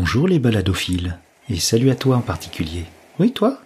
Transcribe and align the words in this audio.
Bonjour 0.00 0.28
les 0.28 0.38
baladophiles, 0.38 1.18
et 1.50 1.58
salut 1.58 1.90
à 1.90 1.96
toi 1.96 2.18
en 2.18 2.20
particulier. 2.20 2.84
Oui, 3.18 3.32
toi? 3.32 3.60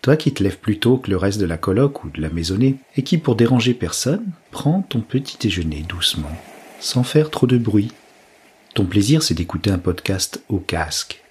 Toi 0.00 0.16
qui 0.16 0.32
te 0.32 0.42
lèves 0.42 0.56
plus 0.56 0.78
tôt 0.78 0.96
que 0.96 1.10
le 1.10 1.18
reste 1.18 1.38
de 1.38 1.44
la 1.44 1.58
coloc 1.58 2.02
ou 2.02 2.08
de 2.08 2.22
la 2.22 2.30
maisonnée, 2.30 2.76
et 2.96 3.02
qui, 3.02 3.18
pour 3.18 3.36
déranger 3.36 3.74
personne, 3.74 4.24
prends 4.50 4.80
ton 4.80 5.02
petit 5.02 5.36
déjeuner 5.38 5.84
doucement, 5.86 6.34
sans 6.80 7.02
faire 7.02 7.30
trop 7.30 7.46
de 7.46 7.58
bruit. 7.58 7.92
Ton 8.72 8.86
plaisir, 8.86 9.22
c'est 9.22 9.34
d'écouter 9.34 9.70
un 9.70 9.76
podcast 9.76 10.42
au 10.48 10.60
casque. 10.60 11.22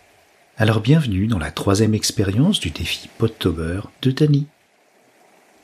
Alors 0.59 0.79
bienvenue 0.79 1.25
dans 1.25 1.39
la 1.39 1.49
troisième 1.49 1.95
expérience 1.95 2.59
du 2.59 2.69
défi 2.69 3.09
Podtober 3.17 3.79
de 4.03 4.11
Tani. 4.11 4.45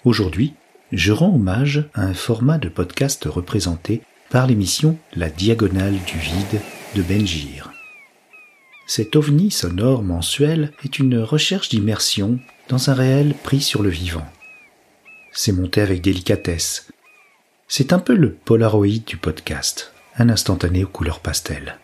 Aujourd'hui, 0.05 0.55
je 0.91 1.11
rends 1.11 1.35
hommage 1.35 1.87
à 1.93 2.01
un 2.01 2.15
format 2.15 2.57
de 2.57 2.67
podcast 2.67 3.25
représenté 3.25 4.01
par 4.31 4.47
l'émission 4.47 4.97
La 5.13 5.29
Diagonale 5.29 5.99
du 6.07 6.17
Vide 6.17 6.61
de 6.95 7.03
Benjir. 7.03 7.70
Cet 8.93 9.15
ovni 9.15 9.51
sonore 9.51 10.03
mensuel 10.03 10.73
est 10.83 10.99
une 10.99 11.17
recherche 11.17 11.69
d'immersion 11.69 12.39
dans 12.67 12.89
un 12.89 12.93
réel 12.93 13.33
pris 13.41 13.61
sur 13.61 13.83
le 13.83 13.89
vivant. 13.89 14.27
C'est 15.31 15.53
monté 15.53 15.79
avec 15.79 16.01
délicatesse. 16.01 16.89
C'est 17.69 17.93
un 17.93 17.99
peu 17.99 18.13
le 18.13 18.33
Polaroid 18.33 18.99
du 19.07 19.15
podcast, 19.15 19.93
un 20.17 20.27
instantané 20.27 20.83
aux 20.83 20.89
couleurs 20.89 21.21
pastel. 21.21 21.77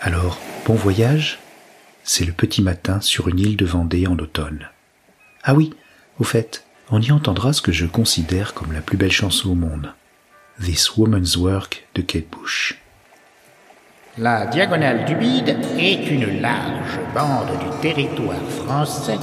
Alors, 0.00 0.38
bon 0.64 0.74
voyage? 0.74 1.40
C'est 2.04 2.24
le 2.24 2.32
petit 2.32 2.62
matin 2.62 3.00
sur 3.00 3.26
une 3.26 3.40
île 3.40 3.56
de 3.56 3.66
Vendée 3.66 4.06
en 4.06 4.16
automne. 4.16 4.68
Ah 5.42 5.54
oui, 5.54 5.74
au 6.20 6.24
fait, 6.24 6.64
on 6.88 7.02
y 7.02 7.10
entendra 7.10 7.52
ce 7.52 7.62
que 7.62 7.72
je 7.72 7.86
considère 7.86 8.54
comme 8.54 8.72
la 8.72 8.80
plus 8.80 8.96
belle 8.96 9.10
chanson 9.10 9.50
au 9.50 9.54
monde. 9.56 9.92
This 10.62 10.96
Woman's 10.96 11.36
Work 11.36 11.88
de 11.96 12.02
Kate 12.02 12.30
Bush. 12.30 12.78
La 14.16 14.46
diagonale 14.46 15.06
du 15.06 15.16
bide 15.16 15.56
est 15.76 16.08
une 16.08 16.40
large 16.40 17.00
bande 17.12 17.50
du 17.58 17.80
territoire 17.80 18.40
français 18.64 19.18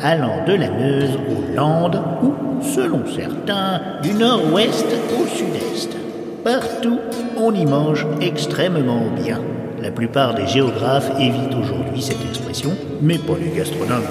allant 0.00 0.44
de 0.46 0.52
la 0.52 0.70
Meuse 0.70 1.18
aux 1.28 1.56
Landes 1.56 2.00
ou, 2.22 2.62
selon 2.62 3.02
certains, 3.12 3.80
du 4.04 4.14
nord-ouest 4.14 4.86
au 5.18 5.26
sud-est. 5.26 5.96
Partout, 6.44 7.00
on 7.36 7.52
y 7.56 7.66
mange 7.66 8.06
extrêmement 8.20 9.10
bien. 9.20 9.40
La 9.82 9.90
plupart 9.90 10.34
des 10.34 10.46
géographes 10.46 11.10
évitent 11.18 11.56
aujourd'hui 11.60 12.00
cette 12.00 12.24
expression, 12.24 12.70
mais 13.02 13.18
pas 13.18 13.34
les 13.40 13.50
gastronomes. 13.50 14.06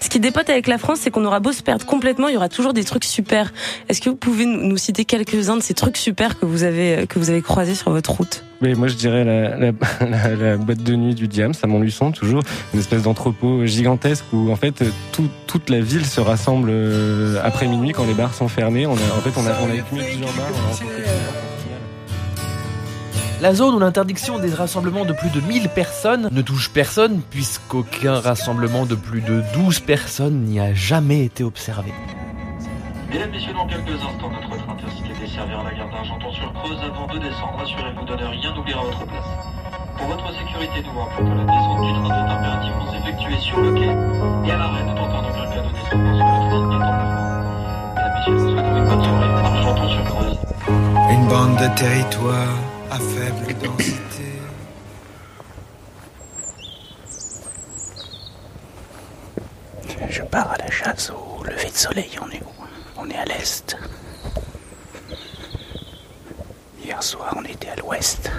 Ce 0.00 0.10
qui 0.10 0.20
dépote 0.20 0.50
avec 0.50 0.66
la 0.66 0.76
France, 0.76 0.98
c'est 1.00 1.10
qu'on 1.10 1.24
aura 1.24 1.40
beau 1.40 1.52
se 1.52 1.62
perdre 1.62 1.86
complètement, 1.86 2.28
il 2.28 2.34
y 2.34 2.36
aura 2.36 2.50
toujours 2.50 2.74
des 2.74 2.84
trucs 2.84 3.04
super. 3.04 3.50
Est-ce 3.88 4.02
que 4.02 4.10
vous 4.10 4.16
pouvez 4.16 4.44
nous 4.44 4.76
citer 4.76 5.06
quelques-uns 5.06 5.56
de 5.56 5.62
ces 5.62 5.72
trucs 5.72 5.96
super 5.96 6.38
que 6.38 6.44
vous 6.44 6.64
avez 6.64 7.06
que 7.06 7.18
vous 7.18 7.30
avez 7.30 7.40
croisés 7.40 7.74
sur 7.74 7.90
votre 7.92 8.10
route? 8.10 8.44
Mais 8.60 8.74
moi, 8.74 8.88
je 8.88 8.94
dirais 8.94 9.24
la, 9.24 9.56
la, 9.56 9.72
la, 10.00 10.36
la, 10.36 10.56
boîte 10.56 10.82
de 10.82 10.94
nuit 10.94 11.14
du 11.14 11.28
Diams 11.28 11.54
à 11.62 11.66
Montluçon, 11.66 12.12
toujours 12.12 12.42
une 12.72 12.80
espèce 12.80 13.02
d'entrepôt 13.02 13.66
gigantesque 13.66 14.24
où 14.32 14.50
en 14.50 14.56
fait 14.56 14.84
tout, 15.12 15.28
toute 15.46 15.70
la 15.70 15.80
ville 15.80 16.06
se 16.06 16.20
rassemble 16.20 16.70
euh, 16.70 17.40
après 17.42 17.66
minuit 17.66 17.92
quand 17.92 18.06
les 18.06 18.14
bars 18.14 18.34
sont 18.34 18.48
fermés. 18.48 18.86
On 18.86 18.94
a, 18.94 19.16
en 19.16 19.20
fait, 19.20 19.32
on 19.36 19.46
a, 19.46 19.52
on 19.62 19.70
a 19.70 19.74
écumé 19.74 20.02
plusieurs 20.04 20.32
bars. 20.32 20.48
On 20.56 20.70
a 20.70 21.54
la 23.44 23.52
zone 23.52 23.74
où 23.74 23.78
l'interdiction 23.78 24.38
des 24.38 24.54
rassemblements 24.54 25.04
de 25.04 25.12
plus 25.12 25.28
de 25.28 25.38
1000 25.40 25.68
personnes 25.68 26.30
ne 26.32 26.40
touche 26.40 26.70
personne 26.70 27.20
puisqu'aucun 27.28 28.18
rassemblement 28.18 28.86
de 28.86 28.94
plus 28.94 29.20
de 29.20 29.42
12 29.52 29.80
personnes 29.80 30.44
n'y 30.44 30.60
a 30.60 30.72
jamais 30.72 31.26
été 31.26 31.44
observé. 31.44 31.92
Mesdames, 33.10 33.30
Messieurs, 33.32 33.52
dans 33.52 33.66
quelques 33.66 34.00
instants, 34.00 34.30
notre 34.30 34.48
train 34.48 34.76
intercité 35.34 35.44
desservira 35.44 35.62
la 35.64 35.74
gare 35.74 35.88
d'Argenton-sur-Creuse 35.90 36.80
avant 36.82 37.06
de 37.06 37.18
descendre. 37.18 37.60
Assurez-vous 37.60 38.04
de 38.04 38.14
ne 38.16 38.24
rien 38.24 38.56
oublier 38.56 38.76
à 38.76 38.82
votre 38.82 39.04
place. 39.06 39.26
Pour 39.96 40.06
votre 40.06 40.32
sécurité, 40.34 40.82
nous 40.82 41.00
rappelons 41.00 41.30
que 41.30 41.36
la 41.36 41.44
descente 41.44 41.82
du 41.82 41.92
train 41.92 42.08
doit 42.08 42.32
impérativement 42.34 42.92
s'effectuer 42.92 43.38
sur 43.38 43.60
le 43.60 43.72
quai 43.74 44.48
et 44.48 44.52
à 44.52 44.56
l'arrêt 44.56 44.82
de 44.82 44.94
tenter 44.96 45.16
en 45.16 45.24
aucun 45.24 45.46
cas 45.46 45.62
de 45.62 45.72
descendre 45.72 46.16
sur 46.16 46.26
votre 46.26 46.50
ligne 46.54 46.72
étant 46.72 46.94
Mesdames, 47.94 48.14
Messieurs, 48.14 48.34
nous 48.34 48.50
souhaitons 48.50 48.76
une 48.76 48.88
bonne 48.88 49.04
soirée. 49.04 49.30
Argenton-sur-Creuse. 49.44 50.38
Une 51.10 51.26
bande 51.28 51.56
de 51.56 51.68
territoire 51.76 52.54
à 52.90 52.98
faible 52.98 53.54
densité. 53.62 54.00
Je 60.10 60.22
pars 60.22 60.52
à 60.52 60.56
la 60.58 60.70
chasse 60.70 61.10
au 61.10 61.44
lever 61.44 61.70
de 61.70 61.76
soleil. 61.76 62.10
On 62.22 62.30
est 62.30 62.42
où? 62.42 62.64
On 62.96 63.10
est 63.10 63.16
à 63.16 63.24
l'est. 63.24 63.76
Hier 66.84 67.02
soir, 67.02 67.32
on 67.34 67.44
était 67.44 67.70
à 67.70 67.76
l'ouest. 67.76 68.30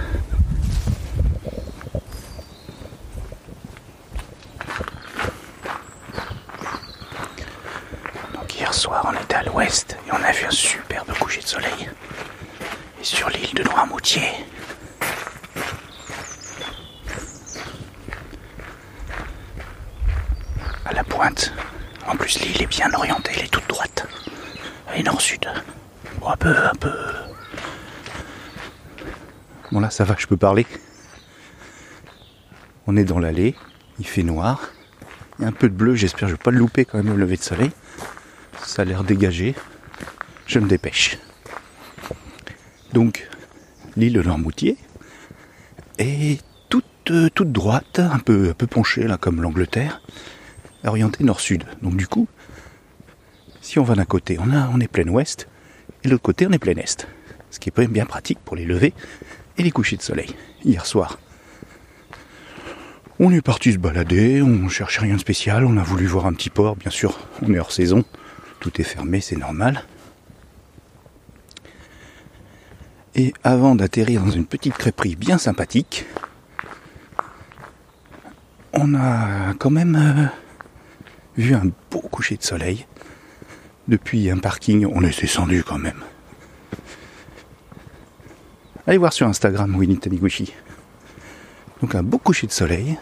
Donc 8.34 8.54
hier 8.54 8.72
soir, 8.72 9.04
on 9.08 9.20
était 9.20 9.34
à 9.34 9.42
l'ouest 9.42 9.96
et 10.06 10.12
on 10.12 10.22
a 10.22 10.30
vu 10.30 10.46
un 10.46 10.50
superbe 10.50 11.12
coucher 11.18 11.40
de 11.40 11.46
soleil. 11.46 11.90
Et 13.00 13.04
sur 13.04 13.28
l'île 13.30 13.52
de 13.54 13.64
Noirmoutier, 13.64 14.30
à 20.84 20.92
la 20.92 21.02
pointe. 21.02 21.52
En 22.06 22.16
plus, 22.16 22.38
l'île 22.40 22.62
est 22.62 22.66
bien 22.66 22.92
orientée, 22.94 23.32
elle 23.36 23.44
est 23.44 23.48
toute 23.48 23.66
droite. 23.68 24.06
Elle 24.92 25.00
est 25.00 25.02
nord-sud. 25.02 25.50
Bon, 26.20 26.28
un 26.28 26.36
peu, 26.36 26.56
un 26.56 26.74
peu. 26.76 27.25
Bon 29.76 29.80
là, 29.80 29.90
ça 29.90 30.04
va, 30.04 30.16
je 30.18 30.26
peux 30.26 30.38
parler. 30.38 30.64
On 32.86 32.96
est 32.96 33.04
dans 33.04 33.18
l'allée, 33.18 33.54
il 33.98 34.06
fait 34.06 34.22
noir. 34.22 34.72
Il 35.38 35.42
y 35.42 35.44
a 35.44 35.48
un 35.48 35.52
peu 35.52 35.68
de 35.68 35.74
bleu, 35.74 35.94
j'espère 35.94 36.28
je 36.28 36.32
vais 36.32 36.42
pas 36.42 36.50
le 36.50 36.56
louper 36.56 36.86
quand 36.86 36.96
même 36.96 37.12
au 37.12 37.16
lever 37.18 37.36
de 37.36 37.42
soleil. 37.42 37.72
Ça 38.62 38.80
a 38.80 38.84
l'air 38.86 39.04
dégagé. 39.04 39.54
Je 40.46 40.60
me 40.60 40.66
dépêche. 40.66 41.18
Donc, 42.94 43.28
l'île 43.98 44.14
de 44.14 44.22
Normoutier 44.22 44.78
est 45.98 46.42
toute, 46.70 47.10
euh, 47.10 47.28
toute 47.28 47.52
droite, 47.52 47.98
un 47.98 48.18
peu, 48.18 48.48
un 48.48 48.54
peu 48.54 48.66
penchée 48.66 49.06
là 49.06 49.18
comme 49.18 49.42
l'Angleterre, 49.42 50.00
orientée 50.84 51.22
nord-sud. 51.22 51.64
Donc 51.82 51.98
du 51.98 52.08
coup, 52.08 52.28
si 53.60 53.78
on 53.78 53.84
va 53.84 53.94
d'un 53.94 54.06
côté, 54.06 54.38
on 54.40 54.80
est 54.80 54.88
plein 54.88 55.08
ouest, 55.08 55.48
et 56.02 56.08
de 56.08 56.12
l'autre 56.12 56.22
côté, 56.22 56.46
on 56.46 56.52
est 56.52 56.58
plein 56.58 56.78
est. 56.78 57.06
Ce 57.56 57.58
qui 57.58 57.70
est 57.70 57.88
bien 57.88 58.04
pratique 58.04 58.38
pour 58.44 58.54
les 58.54 58.66
levées 58.66 58.92
et 59.56 59.62
les 59.62 59.70
couchers 59.70 59.96
de 59.96 60.02
soleil. 60.02 60.36
Hier 60.62 60.84
soir, 60.84 61.18
on 63.18 63.32
est 63.32 63.40
parti 63.40 63.72
se 63.72 63.78
balader, 63.78 64.42
on 64.42 64.68
cherchait 64.68 65.00
rien 65.00 65.14
de 65.14 65.20
spécial, 65.20 65.64
on 65.64 65.78
a 65.78 65.82
voulu 65.82 66.04
voir 66.04 66.26
un 66.26 66.34
petit 66.34 66.50
port, 66.50 66.76
bien 66.76 66.90
sûr, 66.90 67.18
on 67.40 67.54
est 67.54 67.58
hors 67.58 67.72
saison, 67.72 68.04
tout 68.60 68.78
est 68.78 68.84
fermé, 68.84 69.22
c'est 69.22 69.38
normal. 69.38 69.84
Et 73.14 73.32
avant 73.42 73.74
d'atterrir 73.74 74.22
dans 74.22 74.32
une 74.32 74.44
petite 74.44 74.74
crêperie 74.74 75.16
bien 75.16 75.38
sympathique, 75.38 76.04
on 78.74 78.94
a 78.94 79.54
quand 79.54 79.70
même 79.70 79.96
euh, 79.96 80.26
vu 81.38 81.54
un 81.54 81.70
beau 81.90 82.00
coucher 82.00 82.36
de 82.36 82.42
soleil. 82.42 82.84
Depuis 83.88 84.30
un 84.30 84.36
parking, 84.36 84.84
on 84.84 85.00
est 85.00 85.18
descendu 85.18 85.64
quand 85.64 85.78
même. 85.78 86.04
Allez 88.86 88.98
voir 88.98 89.12
sur 89.12 89.26
Instagram 89.26 89.74
Winnie 89.74 89.98
Taniguchi. 89.98 90.54
Donc 91.82 91.94
un 91.96 92.04
beau 92.04 92.18
coucher 92.18 92.46
de 92.46 92.52
soleil. 92.52 92.96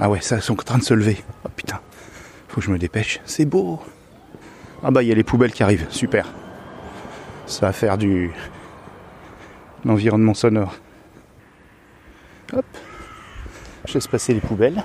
Ah 0.00 0.10
ouais, 0.10 0.20
ça, 0.20 0.36
ils 0.36 0.42
sont 0.42 0.54
en 0.54 0.64
train 0.64 0.78
de 0.78 0.82
se 0.82 0.94
lever. 0.94 1.22
Oh 1.44 1.48
putain, 1.54 1.80
faut 2.48 2.60
que 2.60 2.66
je 2.66 2.70
me 2.72 2.78
dépêche. 2.78 3.20
C'est 3.26 3.44
beau. 3.44 3.80
Ah 4.82 4.90
bah, 4.90 5.02
il 5.02 5.08
y 5.08 5.12
a 5.12 5.14
les 5.14 5.24
poubelles 5.24 5.52
qui 5.52 5.62
arrivent. 5.62 5.86
Super. 5.90 6.26
Ça 7.46 7.66
va 7.66 7.72
faire 7.72 7.96
du. 7.96 8.32
l'environnement 9.84 10.34
sonore. 10.34 10.74
Hop. 12.54 12.64
Je 13.86 13.94
laisse 13.94 14.08
passer 14.08 14.34
les 14.34 14.40
poubelles. 14.40 14.82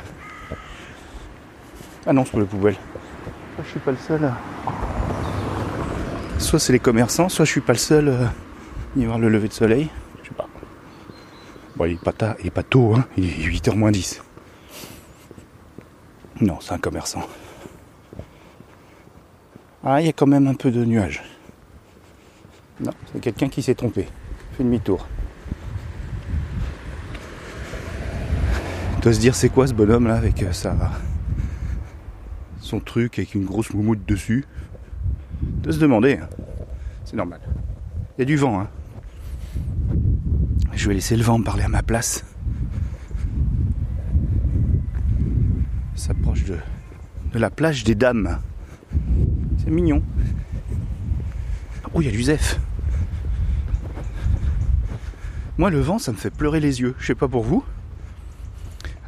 Ah 2.05 2.13
non, 2.13 2.23
c'est 2.23 2.33
pas 2.33 2.39
les 2.39 2.45
poubelles. 2.45 2.77
Je 3.63 3.69
suis 3.69 3.79
pas 3.79 3.91
le 3.91 3.97
seul. 3.97 4.31
Soit 6.39 6.59
c'est 6.59 6.73
les 6.73 6.79
commerçants, 6.79 7.29
soit 7.29 7.45
je 7.45 7.51
suis 7.51 7.61
pas 7.61 7.73
le 7.73 7.79
seul 7.79 8.09
à 8.09 8.33
y 8.97 9.05
voir 9.05 9.17
le 9.17 9.29
lever 9.29 9.47
de 9.47 9.53
soleil. 9.53 9.89
Je 10.21 10.29
sais 10.29 10.35
pas. 10.35 10.47
Bon, 11.75 11.85
il 11.85 11.93
est 11.93 12.03
pas, 12.03 12.11
tard, 12.11 12.35
il 12.39 12.47
est 12.47 12.51
pas 12.51 12.63
tôt, 12.63 12.95
hein. 12.95 13.05
il 13.17 13.25
est 13.25 13.47
8h 13.47 13.75
moins 13.75 13.91
10. 13.91 14.21
Non, 16.41 16.57
c'est 16.59 16.73
un 16.73 16.77
commerçant. 16.77 17.23
Ah, 19.83 20.01
il 20.01 20.07
y 20.07 20.09
a 20.09 20.13
quand 20.13 20.27
même 20.27 20.47
un 20.47 20.53
peu 20.53 20.71
de 20.71 20.83
nuages. 20.83 21.23
Non, 22.81 22.91
c'est 23.11 23.21
quelqu'un 23.21 23.47
qui 23.47 23.61
s'est 23.61 23.75
trompé. 23.75 24.07
Fait 24.57 24.63
demi-tour. 24.63 25.07
Doit 29.01 29.13
se 29.13 29.19
dire 29.19 29.35
c'est 29.35 29.49
quoi 29.49 29.67
ce 29.67 29.73
bonhomme 29.73 30.07
là 30.07 30.15
avec 30.15 30.43
sa 30.51 30.75
son 32.65 32.79
truc 32.79 33.19
avec 33.19 33.35
une 33.35 33.45
grosse 33.45 33.73
moumoute 33.73 34.05
dessus. 34.07 34.43
De 35.41 35.71
se 35.71 35.79
demander. 35.79 36.17
hein. 36.21 36.27
C'est 37.05 37.15
normal. 37.15 37.39
Il 38.17 38.21
y 38.21 38.23
a 38.23 38.25
du 38.25 38.35
vent, 38.35 38.59
hein. 38.61 38.67
Je 40.73 40.87
vais 40.87 40.95
laisser 40.95 41.15
le 41.15 41.23
vent 41.23 41.41
parler 41.41 41.63
à 41.63 41.67
ma 41.67 41.83
place. 41.83 42.25
S'approche 45.95 46.43
de, 46.45 46.57
de 47.31 47.39
la 47.39 47.49
plage 47.49 47.83
des 47.83 47.95
dames. 47.95 48.39
C'est 49.59 49.69
mignon. 49.69 50.01
Oh, 51.93 52.01
il 52.01 52.05
y 52.05 52.09
a 52.09 52.11
du. 52.11 52.23
Moi, 55.57 55.69
le 55.69 55.79
vent, 55.79 55.99
ça 55.99 56.11
me 56.11 56.17
fait 56.17 56.29
pleurer 56.31 56.59
les 56.59 56.81
yeux. 56.81 56.95
Je 56.99 57.05
sais 57.05 57.15
pas 57.15 57.27
pour 57.29 57.43
vous. 57.43 57.63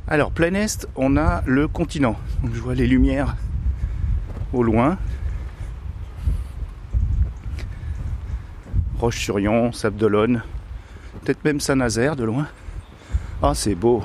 Alors, 0.07 0.31
plein 0.31 0.54
est, 0.54 0.88
on 0.95 1.18
a 1.18 1.44
le 1.45 1.68
continent. 1.68 2.15
Donc, 2.44 2.54
je 2.54 2.62
vois 2.62 2.75
les 2.75 2.88
lumières 2.88 3.36
au 4.57 4.63
loin. 4.63 4.98
Roche-sur-Yon, 9.00 9.71
Sable 9.74 9.98
d'Olonne, 9.98 10.42
peut-être 11.24 11.44
même 11.45 11.59
Saint-Nazaire 11.59 12.15
de 12.15 12.24
loin. 12.24 12.48
Ah, 13.44 13.54
c'est 13.54 13.75
beau. 13.75 14.04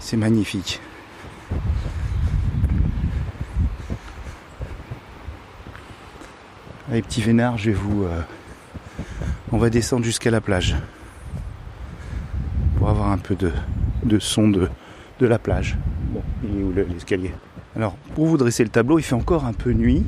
C'est 0.00 0.16
magnifique. 0.16 0.80
Allez, 6.90 7.02
petit 7.02 7.20
vénard, 7.22 7.58
je 7.58 7.70
vais 7.70 7.76
vous. 7.76 8.04
euh, 8.04 8.20
on 9.52 9.58
va 9.58 9.70
descendre 9.70 10.04
jusqu'à 10.04 10.30
la 10.30 10.40
plage. 10.40 10.76
Pour 12.78 12.88
avoir 12.90 13.10
un 13.10 13.18
peu 13.18 13.34
de, 13.34 14.18
son 14.18 14.48
de, 14.48 14.68
de 15.20 15.26
la 15.26 15.38
plage. 15.38 15.76
Bon, 16.10 16.22
il 16.44 16.60
est 16.60 16.62
où 16.62 16.72
le- 16.72 16.84
l'escalier? 16.84 17.32
Alors, 17.76 17.94
pour 18.14 18.24
vous 18.24 18.38
dresser 18.38 18.64
le 18.64 18.70
tableau, 18.70 18.98
il 18.98 19.02
fait 19.02 19.14
encore 19.14 19.44
un 19.44 19.52
peu 19.52 19.72
nuit. 19.72 20.02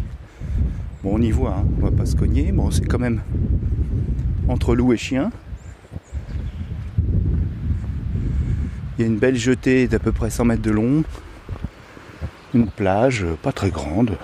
Bon, 1.02 1.16
on 1.16 1.20
y 1.20 1.30
voit, 1.30 1.50
hein, 1.50 1.66
on 1.78 1.84
va 1.84 1.90
pas 1.90 2.06
se 2.06 2.16
cogner. 2.16 2.50
Bon, 2.50 2.70
c'est 2.70 2.86
quand 2.86 2.98
même 2.98 3.20
entre 4.48 4.74
loup 4.74 4.94
et 4.94 4.96
chien. 4.96 5.30
Il 8.96 9.02
y 9.02 9.04
a 9.04 9.06
une 9.06 9.18
belle 9.18 9.36
jetée 9.36 9.86
d'à 9.86 9.98
peu 9.98 10.12
près 10.12 10.30
100 10.30 10.46
mètres 10.46 10.62
de 10.62 10.70
long. 10.70 11.04
Une 12.54 12.68
plage 12.68 13.22
euh, 13.22 13.34
pas 13.34 13.52
très 13.52 13.68
grande, 13.68 14.16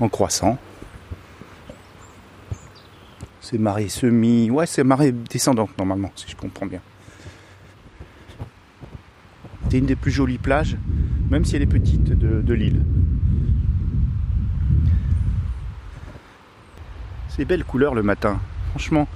en 0.00 0.08
croissant. 0.08 0.58
C'est 3.40 3.58
marée 3.58 3.88
semi. 3.88 4.50
Ouais, 4.50 4.66
c'est 4.66 4.82
marée 4.82 5.12
descendante 5.12 5.70
normalement, 5.78 6.10
si 6.16 6.28
je 6.28 6.34
comprends 6.34 6.66
bien. 6.66 6.80
C'est 9.70 9.78
une 9.78 9.86
des 9.86 9.94
plus 9.94 10.10
jolies 10.10 10.38
plages, 10.38 10.76
même 11.30 11.44
si 11.44 11.56
elle 11.56 11.62
est 11.62 11.66
petite, 11.66 12.04
de, 12.04 12.54
l'île. 12.54 12.82
C'est 17.28 17.44
belles 17.44 17.64
couleurs 17.64 17.94
le 17.94 18.02
matin. 18.02 18.40
Franchement, 18.70 19.08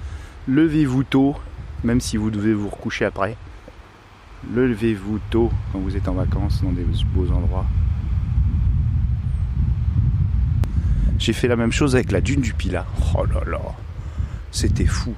levez-vous 0.47 1.03
tôt, 1.03 1.35
même 1.83 2.01
si 2.01 2.17
vous 2.17 2.29
devez 2.29 2.53
vous 2.53 2.69
recoucher 2.69 3.05
après. 3.05 3.35
Levez-vous 4.53 5.19
tôt 5.29 5.51
quand 5.71 5.79
vous 5.79 5.95
êtes 5.95 6.07
en 6.07 6.13
vacances 6.13 6.61
dans 6.63 6.71
des 6.71 6.85
beaux 7.13 7.31
endroits. 7.31 7.65
J'ai 11.17 11.33
fait 11.33 11.47
la 11.47 11.55
même 11.55 11.71
chose 11.71 11.95
avec 11.95 12.11
la 12.11 12.19
dune 12.19 12.41
du 12.41 12.53
Pilat. 12.53 12.85
Oh 13.15 13.25
là 13.25 13.41
là, 13.49 13.61
c'était 14.51 14.87
fou. 14.87 15.13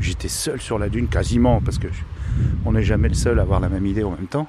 J'étais 0.00 0.28
seul 0.28 0.60
sur 0.60 0.78
la 0.78 0.90
dune 0.90 1.08
quasiment 1.08 1.62
parce 1.62 1.78
que 1.78 1.88
on 2.66 2.72
n'est 2.72 2.82
jamais 2.82 3.08
le 3.08 3.14
seul 3.14 3.38
à 3.38 3.42
avoir 3.42 3.60
la 3.60 3.70
même 3.70 3.86
idée 3.86 4.04
en 4.04 4.10
même 4.10 4.26
temps. 4.26 4.48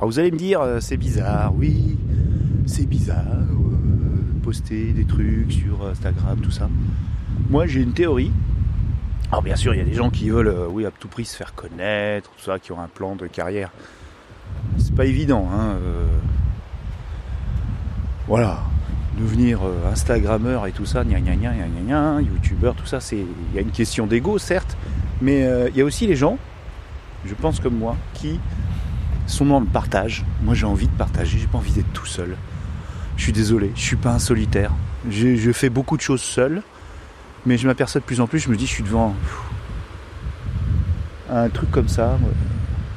Alors 0.00 0.08
vous 0.08 0.18
allez 0.18 0.30
me 0.30 0.38
dire, 0.38 0.62
euh, 0.62 0.80
c'est 0.80 0.96
bizarre, 0.96 1.52
oui, 1.54 1.98
c'est 2.64 2.86
bizarre, 2.86 3.18
euh, 3.18 4.40
poster 4.42 4.94
des 4.94 5.04
trucs 5.04 5.52
sur 5.52 5.86
Instagram, 5.86 6.38
tout 6.40 6.50
ça. 6.50 6.70
Moi 7.50 7.66
j'ai 7.66 7.82
une 7.82 7.92
théorie. 7.92 8.32
Alors 9.30 9.42
bien 9.42 9.56
sûr, 9.56 9.74
il 9.74 9.76
y 9.76 9.82
a 9.82 9.84
des 9.84 9.92
gens 9.92 10.08
qui 10.08 10.30
veulent, 10.30 10.48
euh, 10.48 10.68
oui, 10.70 10.86
à 10.86 10.90
tout 10.90 11.08
prix 11.08 11.26
se 11.26 11.36
faire 11.36 11.52
connaître, 11.52 12.30
tout 12.30 12.42
ça, 12.42 12.58
qui 12.58 12.72
ont 12.72 12.80
un 12.80 12.88
plan 12.88 13.14
de 13.14 13.26
carrière. 13.26 13.72
C'est 14.78 14.94
pas 14.94 15.04
évident, 15.04 15.46
hein. 15.52 15.76
Voilà, 18.26 18.60
devenir 19.18 19.60
Instagrammeur 19.92 20.66
et 20.66 20.72
tout 20.72 20.86
ça, 20.86 21.04
gna 21.04 21.20
gna 21.20 21.36
gna 21.36 21.52
gna 21.52 21.66
gna 21.66 21.80
gna, 21.86 22.20
youtubeur, 22.22 22.74
tout 22.74 22.86
ça, 22.86 23.00
c'est 23.00 23.18
il 23.18 23.54
y 23.54 23.58
a 23.58 23.60
une 23.60 23.70
question 23.70 24.06
d'ego 24.06 24.38
certes, 24.38 24.78
mais 25.20 25.46
il 25.68 25.76
y 25.76 25.82
a 25.82 25.84
aussi 25.84 26.06
les 26.06 26.16
gens, 26.16 26.38
je 27.26 27.34
pense 27.34 27.60
comme 27.60 27.76
moi, 27.76 27.98
qui 28.14 28.40
sont 29.30 29.46
dans 29.46 29.60
le 29.60 29.66
partage. 29.66 30.24
Moi 30.42 30.54
j'ai 30.54 30.66
envie 30.66 30.88
de 30.88 30.92
partager, 30.92 31.38
j'ai 31.38 31.46
pas 31.46 31.58
envie 31.58 31.72
d'être 31.72 31.92
tout 31.92 32.06
seul. 32.06 32.36
Je 33.16 33.22
suis 33.22 33.32
désolé, 33.32 33.72
je 33.74 33.80
suis 33.80 33.96
pas 33.96 34.12
un 34.12 34.18
solitaire. 34.18 34.72
Je 35.08 35.52
fais 35.52 35.70
beaucoup 35.70 35.96
de 35.96 36.02
choses 36.02 36.20
seul, 36.20 36.62
mais 37.46 37.56
je 37.56 37.66
m'aperçois 37.66 38.00
de 38.00 38.06
plus 38.06 38.20
en 38.20 38.26
plus, 38.26 38.40
je 38.40 38.50
me 38.50 38.56
dis 38.56 38.66
je 38.66 38.72
suis 38.72 38.82
devant 38.82 39.14
un 41.30 41.48
truc 41.48 41.70
comme 41.70 41.88
ça. 41.88 42.18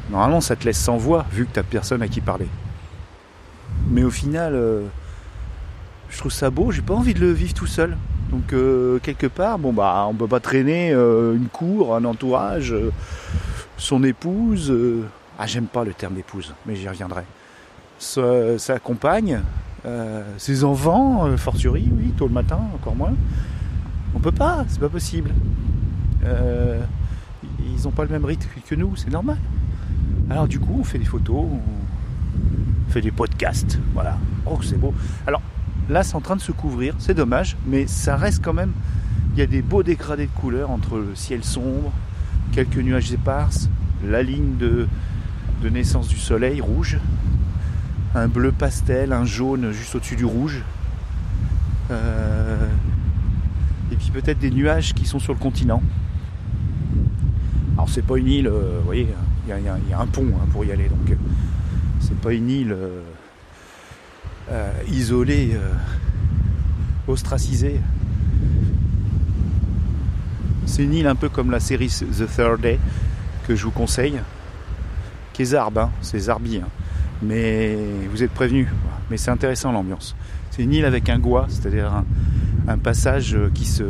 Normalement 0.10 0.42
ça 0.42 0.56
te 0.56 0.66
laisse 0.66 0.80
sans 0.80 0.98
voix 0.98 1.26
vu 1.32 1.46
que 1.46 1.52
t'as 1.54 1.64
personne 1.64 2.02
à 2.02 2.08
qui 2.08 2.22
parler. 2.22 2.48
Mais 3.90 4.04
au 4.04 4.12
final, 4.12 4.54
euh, 4.56 4.84
je 6.10 6.18
trouve 6.18 6.32
ça 6.32 6.50
beau, 6.50 6.72
j'ai 6.72 6.82
pas 6.82 6.94
envie 6.94 7.14
de 7.14 7.20
le 7.20 7.32
vivre 7.32 7.54
tout 7.54 7.68
seul. 7.68 7.98
Donc 8.32 8.54
euh, 8.54 9.00
quelque 9.00 9.28
part, 9.28 9.60
bon 9.60 9.74
bah 9.74 10.06
on 10.10 10.14
peut 10.14 10.28
pas 10.28 10.40
traîner 10.40 10.92
euh, 10.92 11.36
une 11.36 11.48
cour, 11.48 11.96
un 11.96 12.06
entourage, 12.06 12.76
son 13.78 14.04
épouse. 14.04 14.74
Ah 15.44 15.46
j'aime 15.46 15.66
pas 15.66 15.84
le 15.84 15.94
terme 15.94 16.18
épouse, 16.18 16.54
mais 16.66 16.74
j'y 16.78 16.88
reviendrai. 16.88 17.24
Sa, 18.00 18.80
compagne, 18.82 19.42
euh, 19.86 20.24
ses 20.38 20.64
enfants, 20.64 21.26
euh, 21.26 21.36
fortiori, 21.36 21.90
oui, 21.92 22.14
tôt 22.18 22.28
le 22.28 22.34
matin, 22.34 22.62
encore 22.74 22.96
moins. 22.96 23.14
On 24.16 24.20
peut 24.20 24.32
pas, 24.32 24.64
c'est 24.70 24.80
pas 24.80 24.88
possible. 24.88 25.32
Euh, 26.24 26.80
ils 27.60 27.86
ont 27.90 27.92
pas 27.92 28.04
le 28.04 28.10
même 28.10 28.24
rythme 28.24 28.48
que 28.66 28.74
nous, 28.74 28.96
c'est 28.96 29.10
normal. 29.10 29.36
Alors 30.30 30.48
du 30.48 30.62
coup, 30.62 30.78
on 30.80 30.86
fait 30.86 30.98
des 30.98 31.04
photos, 31.04 31.44
on 31.46 32.92
fait 32.92 33.02
des 33.02 33.12
podcasts, 33.12 33.80
voilà. 33.94 34.18
Oh, 34.46 34.60
c'est 34.64 34.80
beau. 34.80 34.94
Alors 35.28 35.42
là, 35.90 36.04
c'est 36.04 36.16
en 36.16 36.22
train 36.22 36.38
de 36.38 36.42
se 36.42 36.54
couvrir, 36.54 36.96
c'est 37.00 37.16
dommage, 37.16 37.58
mais 37.68 37.86
ça 37.86 38.16
reste 38.16 38.42
quand 38.42 38.54
même. 38.54 38.72
Il 39.34 39.40
y 39.40 39.42
a 39.42 39.48
des 39.48 39.62
beaux 39.62 39.84
dégradés 39.84 40.28
de 40.28 40.40
couleurs 40.40 40.72
entre 40.72 41.00
le 41.00 41.16
ciel 41.16 41.44
sombre, 41.44 41.92
quelques 42.54 42.78
nuages 42.78 43.12
éparses, 43.12 43.68
la 44.06 44.24
ligne 44.24 44.56
de, 44.56 44.88
de 45.64 45.70
naissance 45.70 46.08
du 46.10 46.18
soleil 46.18 46.60
rouge, 46.60 46.98
un 48.16 48.28
bleu 48.28 48.52
pastel, 48.52 49.14
un 49.14 49.24
jaune 49.26 49.72
juste 49.72 49.96
au-dessus 49.96 50.18
du 50.18 50.26
rouge. 50.26 50.62
Euh, 51.90 52.68
et 53.92 53.96
puis 53.96 54.12
peut-être 54.12 54.40
des 54.40 54.52
nuages 54.52 54.94
qui 54.94 55.06
sont 55.06 55.20
sur 55.20 55.34
le 55.34 55.40
continent. 55.40 55.82
Alors 57.76 57.90
c'est 57.90 58.02
pas 58.06 58.18
une 58.18 58.28
île, 58.28 58.48
euh, 58.48 58.78
vous 58.80 58.86
voyez, 58.86 59.08
il 59.48 59.50
y, 59.50 59.94
a- 59.94 60.00
un 60.00 60.06
pont 60.06 60.28
hein, 60.36 60.46
pour 60.52 60.66
y 60.66 60.72
aller, 60.72 60.88
donc 60.90 61.10
euh, 61.10 61.16
c'est 62.00 62.18
pas 62.20 62.34
une 62.34 62.50
île 62.50 62.76
isolée, 64.90 65.58
ostracisée. 67.08 67.80
C'est 70.66 70.84
une 70.84 70.94
île 70.94 71.08
un 71.08 71.16
peu 71.16 71.30
comme 71.30 71.50
la 71.52 71.60
série 71.60 71.88
The 71.88 72.28
Third 72.28 72.62
Day 72.62 72.80
que 73.48 73.56
je 73.56 73.64
vous 73.64 73.72
conseille, 73.72 74.20
qui 75.34 75.42
est 75.42 75.46
zarbe, 75.46 75.78
hein, 75.78 75.92
c'est 76.02 76.20
zarbi, 76.20 76.58
hein. 76.58 76.68
mais 77.22 77.76
vous 78.12 78.24
êtes 78.24 78.32
prévenus. 78.32 78.68
Mais 79.10 79.18
c'est 79.18 79.32
intéressant 79.32 79.72
l'ambiance. 79.72 80.16
C'est 80.52 80.64
une 80.64 80.74
île 80.74 80.86
avec 80.86 81.10
un 81.10 81.20
goa, 81.20 81.46
c'est-à-dire 81.50 81.92
un, 81.92 82.06
un 82.68 82.78
passage 82.78 83.38
qui 83.54 83.66
se, 83.66 83.84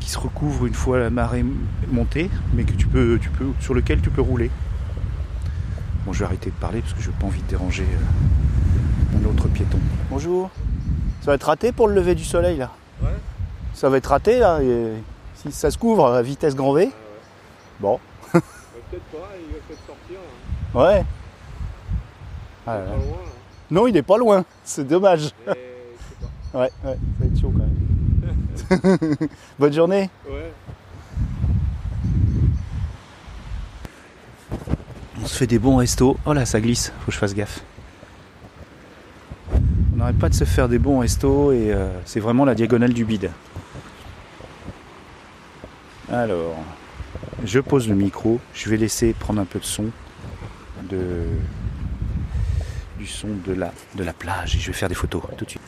qui 0.00 0.08
se 0.08 0.18
recouvre 0.18 0.66
une 0.66 0.74
fois 0.74 0.98
la 0.98 1.10
marée 1.10 1.44
montée, 1.90 2.30
mais 2.54 2.64
que 2.64 2.72
tu 2.72 2.86
peux, 2.86 3.18
tu 3.20 3.28
peux, 3.30 3.46
sur 3.60 3.74
lequel 3.74 4.00
tu 4.00 4.10
peux 4.10 4.22
rouler. 4.22 4.50
Bon, 6.06 6.12
je 6.12 6.20
vais 6.20 6.24
arrêter 6.24 6.50
de 6.50 6.54
parler 6.54 6.80
parce 6.80 6.94
que 6.94 7.02
je 7.02 7.10
n'ai 7.10 7.16
pas 7.16 7.26
envie 7.26 7.42
de 7.42 7.48
déranger 7.48 7.84
euh, 7.84 9.18
un 9.18 9.28
autre 9.28 9.48
piéton. 9.48 9.78
Bonjour. 10.10 10.50
Ça 11.20 11.32
va 11.32 11.34
être 11.34 11.44
raté 11.44 11.72
pour 11.72 11.88
le 11.88 11.94
lever 11.94 12.14
du 12.14 12.24
soleil 12.24 12.56
là? 12.56 12.70
Ouais. 13.02 13.08
Ça 13.74 13.90
va 13.90 13.98
être 13.98 14.06
raté 14.06 14.38
là 14.38 14.62
et 14.62 14.94
Si 15.34 15.52
ça 15.52 15.70
se 15.70 15.76
couvre 15.76 16.06
à 16.06 16.22
vitesse 16.22 16.54
grand 16.54 16.72
V? 16.72 16.90
Bon. 17.80 18.00
Peut-être 18.32 19.02
pas, 19.12 19.28
va 19.68 19.74
peut-être 19.74 19.86
sortir. 19.86 20.18
hein. 20.74 20.78
Ouais. 20.78 21.04
Ah. 22.66 22.76
Pas 22.78 22.84
loin. 22.96 22.96
hein. 22.96 23.30
Non, 23.70 23.86
il 23.86 23.96
est 23.96 24.02
pas 24.02 24.16
loin. 24.18 24.44
C'est 24.64 24.86
dommage. 24.86 25.30
Pas. 25.44 25.52
Ouais, 26.54 26.60
ouais, 26.82 26.94
ça 26.94 26.96
va 27.20 27.26
être 27.26 27.38
chaud 27.38 27.52
quand 27.54 28.78
même. 29.18 29.28
Bonne 29.58 29.72
journée. 29.74 30.08
Ouais. 30.26 30.50
On 35.22 35.26
se 35.26 35.36
fait 35.36 35.46
des 35.46 35.58
bons 35.58 35.76
restos. 35.76 36.16
Oh 36.24 36.32
là, 36.32 36.46
ça 36.46 36.58
glisse. 36.60 36.90
Faut 37.00 37.06
que 37.06 37.12
je 37.12 37.18
fasse 37.18 37.34
gaffe. 37.34 37.60
On 39.92 39.96
n'arrête 39.96 40.18
pas 40.18 40.30
de 40.30 40.34
se 40.34 40.44
faire 40.44 40.70
des 40.70 40.78
bons 40.78 41.00
restos 41.00 41.52
et 41.52 41.70
euh, 41.72 41.90
c'est 42.06 42.20
vraiment 42.20 42.46
la 42.46 42.54
diagonale 42.54 42.94
du 42.94 43.04
bide. 43.04 43.30
Alors, 46.10 46.54
je 47.44 47.60
pose 47.60 47.88
le 47.88 47.94
micro. 47.94 48.40
Je 48.54 48.68
vais 48.68 48.76
laisser 48.76 49.12
prendre 49.12 49.40
un 49.40 49.44
peu 49.44 49.58
de 49.58 49.64
son 49.64 49.90
de 50.90 51.26
du 52.98 53.06
son 53.06 53.28
de 53.46 53.52
la 53.52 53.72
de 53.94 54.04
la 54.04 54.12
plage 54.12 54.56
et 54.56 54.58
je 54.58 54.68
vais 54.68 54.72
faire 54.72 54.88
des 54.88 54.94
photos 54.94 55.22
tout 55.36 55.44
de 55.44 55.50
suite. 55.50 55.62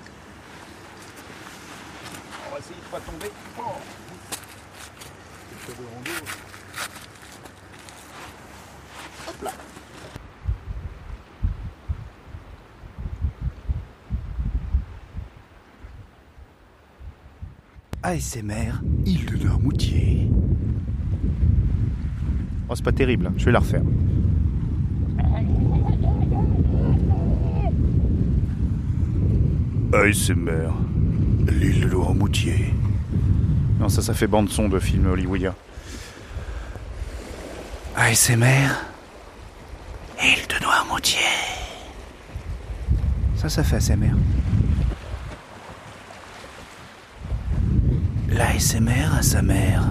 Hop 9.28 9.42
là. 9.42 9.52
ASMR, 18.02 18.80
île 19.04 19.26
de 19.26 19.36
Noirmoutier. 19.44 20.30
Oh, 22.70 22.74
c'est 22.76 22.84
pas 22.84 22.92
terrible, 22.92 23.26
hein. 23.26 23.32
je 23.36 23.44
vais 23.44 23.50
la 23.50 23.58
refaire. 23.58 23.82
ASMR, 29.92 30.70
l'île 31.48 31.80
de 31.80 31.88
Noirmoutier. 31.88 32.72
Non, 33.80 33.88
ça, 33.88 34.02
ça 34.02 34.14
fait 34.14 34.28
bande-son 34.28 34.68
de 34.68 34.78
film 34.78 35.06
hollywoodien. 35.06 35.52
ASMR, 37.96 38.70
île 40.22 40.46
de 40.48 40.62
Noirmoutier. 40.62 41.18
Ça, 43.34 43.48
ça 43.48 43.64
fait 43.64 43.76
ASMR. 43.76 44.14
L'ASMR 48.28 49.16
à 49.18 49.22
sa 49.22 49.42
mère. 49.42 49.90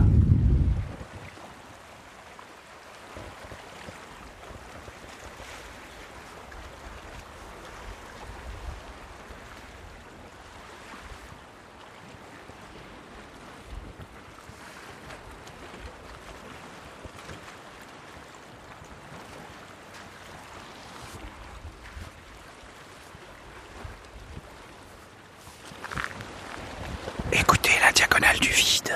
Écoutez 27.31 27.71
la 27.81 27.91
diagonale 27.91 28.39
du 28.39 28.49
vide 28.49 28.91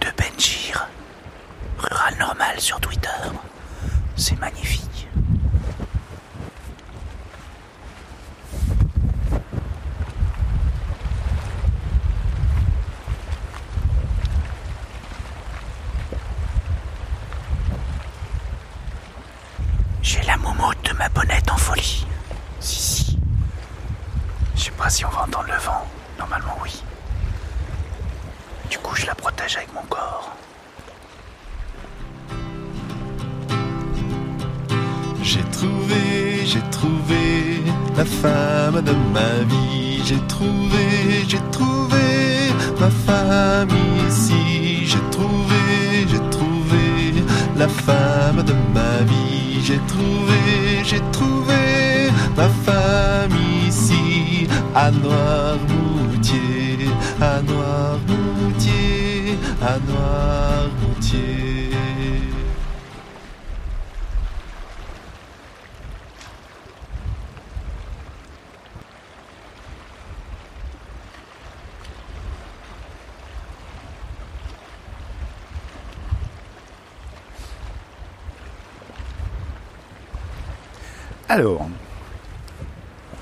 de 0.00 0.06
Benjir, 0.16 0.88
rural 1.78 2.14
normal 2.18 2.58
sur 2.58 2.80
Twitter. 2.80 3.08
C'est 4.16 4.38
magnifique. 4.40 5.08
J'ai 20.02 20.20
la 20.22 20.36
moumoute 20.36 20.82
de 20.84 20.92
ma 20.94 21.08
bonnette 21.08 21.48
en 21.50 21.56
folie. 21.56 22.04
Si, 22.58 22.76
si. 22.76 23.18
Je 24.56 24.64
sais 24.64 24.70
pas 24.72 24.90
si 24.90 25.04
on 25.04 25.08
va 25.10 25.22
entendre 25.22 25.46
le 25.46 25.58
vent. 25.58 25.86
Normalement, 26.18 26.58
oui. 26.62 26.82
Du 28.68 28.78
coup, 28.78 28.96
je 28.96 29.06
la 29.06 29.14
protège 29.14 29.56
avec 29.56 29.72
mon 29.72 29.82
corps. 29.82 30.32
J'ai 35.22 35.44
trouvé, 35.44 36.46
j'ai 36.46 36.62
trouvé 36.70 37.62
la 37.96 38.04
femme 38.04 38.82
de 38.82 38.92
ma 39.14 39.44
vie. 39.48 40.02
J'ai 40.04 40.20
trouvé, 40.26 41.24
j'ai 41.28 41.40
trouvé 41.52 42.52
ma 42.80 42.90
femme 42.90 43.68
ici. 44.08 44.84
J'ai 44.84 45.10
trouvé, 45.12 46.08
j'ai 46.08 46.30
trouvé 46.30 47.24
la 47.56 47.68
femme 47.68 48.42
de 48.42 48.52
ma 48.74 49.04
vie. 49.04 49.31
J'ai 49.64 49.78
trouvé, 49.86 50.82
j'ai 50.82 51.00
trouvé 51.12 52.10
ma 52.36 52.48
femme 52.48 53.30
ici. 53.68 54.48
À 54.74 54.90
Noirmoutier, 54.90 56.88
à 57.20 57.40
Noirmoutier, 57.42 59.38
à 59.62 59.78
Noirmoutier. 59.88 61.51
Alors, 81.32 81.66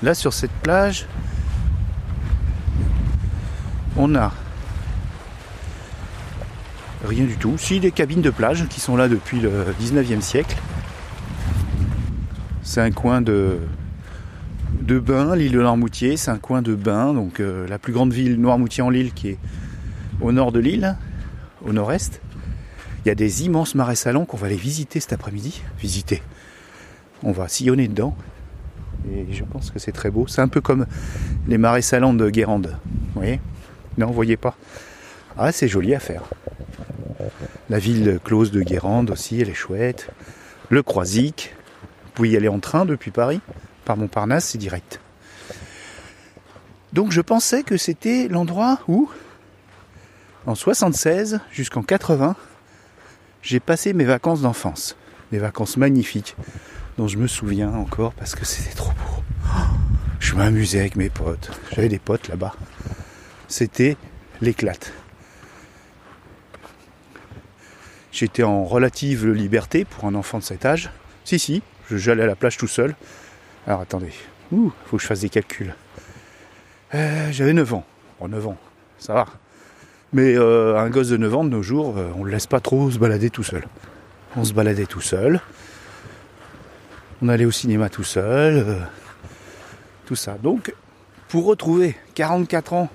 là 0.03 0.13
sur 0.13 0.33
cette 0.33 0.51
plage, 0.51 1.05
on 3.95 4.15
a 4.15 4.33
rien 7.05 7.23
du 7.23 7.37
tout. 7.37 7.57
Si 7.57 7.79
des 7.79 7.91
cabines 7.91 8.21
de 8.21 8.29
plage 8.29 8.67
qui 8.67 8.81
sont 8.81 8.97
là 8.97 9.07
depuis 9.07 9.39
le 9.39 9.63
19e 9.79 10.19
siècle. 10.19 10.57
C'est 12.63 12.81
un 12.81 12.91
coin 12.91 13.21
de, 13.21 13.59
de 14.81 14.99
bain, 14.99 15.33
l'île 15.37 15.53
de 15.53 15.61
Noirmoutier, 15.61 16.17
c'est 16.17 16.31
un 16.31 16.37
coin 16.37 16.61
de 16.61 16.75
bain, 16.75 17.13
donc 17.13 17.39
euh, 17.39 17.65
la 17.69 17.79
plus 17.79 17.93
grande 17.93 18.11
ville 18.11 18.41
Noirmoutier 18.41 18.83
en 18.83 18.89
l'île 18.89 19.13
qui 19.13 19.29
est 19.29 19.37
au 20.19 20.33
nord 20.33 20.51
de 20.51 20.59
l'île, 20.59 20.97
au 21.65 21.71
nord-est. 21.71 22.19
Il 23.05 23.07
y 23.07 23.11
a 23.11 23.15
des 23.15 23.45
immenses 23.45 23.73
marais 23.73 23.95
salants 23.95 24.25
qu'on 24.25 24.35
va 24.35 24.47
aller 24.47 24.57
visiter 24.57 24.99
cet 24.99 25.13
après-midi. 25.13 25.61
Visiter. 25.79 26.21
On 27.23 27.31
va 27.31 27.47
sillonner 27.47 27.87
dedans. 27.87 28.15
Et 29.11 29.31
je 29.31 29.43
pense 29.43 29.71
que 29.71 29.79
c'est 29.79 29.91
très 29.91 30.09
beau. 30.09 30.27
C'est 30.27 30.41
un 30.41 30.47
peu 30.47 30.61
comme 30.61 30.85
les 31.47 31.57
marais 31.57 31.81
salants 31.81 32.13
de 32.13 32.29
Guérande. 32.29 32.77
Vous 32.85 33.21
voyez? 33.21 33.39
Non, 33.97 34.07
vous 34.07 34.13
voyez 34.13 34.37
pas 34.37 34.55
Ah, 35.37 35.51
c'est 35.51 35.67
joli 35.67 35.93
à 35.93 35.99
faire. 35.99 36.23
La 37.69 37.79
ville 37.79 38.19
close 38.23 38.51
de 38.51 38.61
Guérande 38.61 39.11
aussi, 39.11 39.39
elle 39.41 39.49
est 39.49 39.53
chouette. 39.53 40.09
Le 40.69 40.83
Croisic. 40.83 41.53
Vous 42.05 42.11
pouvez 42.13 42.29
y 42.29 42.37
aller 42.37 42.47
en 42.47 42.59
train 42.59 42.85
depuis 42.85 43.11
Paris. 43.11 43.41
Par 43.85 43.97
Montparnasse, 43.97 44.45
c'est 44.45 44.57
direct. 44.57 44.99
Donc 46.93 47.11
je 47.11 47.21
pensais 47.21 47.63
que 47.63 47.77
c'était 47.77 48.27
l'endroit 48.27 48.79
où, 48.87 49.09
en 50.45 50.55
76 50.55 51.39
jusqu'en 51.51 51.83
80, 51.83 52.35
j'ai 53.41 53.59
passé 53.59 53.93
mes 53.93 54.03
vacances 54.03 54.41
d'enfance. 54.41 54.97
Des 55.31 55.39
vacances 55.39 55.77
magnifiques 55.77 56.35
dont 57.01 57.07
je 57.07 57.17
me 57.17 57.25
souviens 57.25 57.73
encore 57.73 58.13
parce 58.13 58.35
que 58.35 58.45
c'était 58.45 58.75
trop 58.75 58.91
beau. 58.91 59.49
Je 60.19 60.35
m'amusais 60.35 60.81
avec 60.81 60.95
mes 60.95 61.09
potes. 61.09 61.49
J'avais 61.71 61.89
des 61.89 61.97
potes 61.97 62.27
là-bas. 62.27 62.53
C'était 63.47 63.97
l'éclate. 64.39 64.93
J'étais 68.11 68.43
en 68.43 68.65
relative 68.65 69.27
liberté 69.27 69.83
pour 69.83 70.05
un 70.05 70.13
enfant 70.13 70.37
de 70.37 70.43
cet 70.43 70.63
âge. 70.63 70.91
Si, 71.23 71.39
si, 71.39 71.63
j'allais 71.89 72.21
à 72.21 72.27
la 72.27 72.35
plage 72.35 72.57
tout 72.57 72.67
seul. 72.67 72.93
Alors 73.65 73.81
attendez, 73.81 74.13
Ouh, 74.51 74.71
faut 74.85 74.97
que 74.97 75.01
je 75.01 75.07
fasse 75.07 75.21
des 75.21 75.29
calculs. 75.29 75.73
Euh, 76.93 77.31
J'avais 77.31 77.53
9 77.53 77.73
ans. 77.73 77.85
Bon, 78.19 78.27
9 78.27 78.45
ans, 78.45 78.57
ça 78.99 79.15
va. 79.15 79.25
Mais 80.13 80.35
euh, 80.37 80.77
un 80.77 80.91
gosse 80.91 81.09
de 81.09 81.17
9 81.17 81.33
ans 81.33 81.43
de 81.43 81.49
nos 81.49 81.63
jours, 81.63 81.97
euh, 81.97 82.11
on 82.15 82.23
le 82.23 82.29
laisse 82.29 82.45
pas 82.45 82.59
trop 82.59 82.91
se 82.91 82.99
balader 82.99 83.31
tout 83.31 83.43
seul. 83.43 83.63
On 84.35 84.43
se 84.43 84.53
baladait 84.53 84.85
tout 84.85 85.01
seul. 85.01 85.41
On 87.21 87.29
allait 87.29 87.45
au 87.45 87.51
cinéma 87.51 87.89
tout 87.89 88.03
seul. 88.03 88.57
euh, 88.67 88.79
tout 90.05 90.15
ça. 90.15 90.37
Donc, 90.41 90.73
pour 91.29 91.45
retrouver 91.45 91.95
44 92.15 92.73
ans 92.73 92.89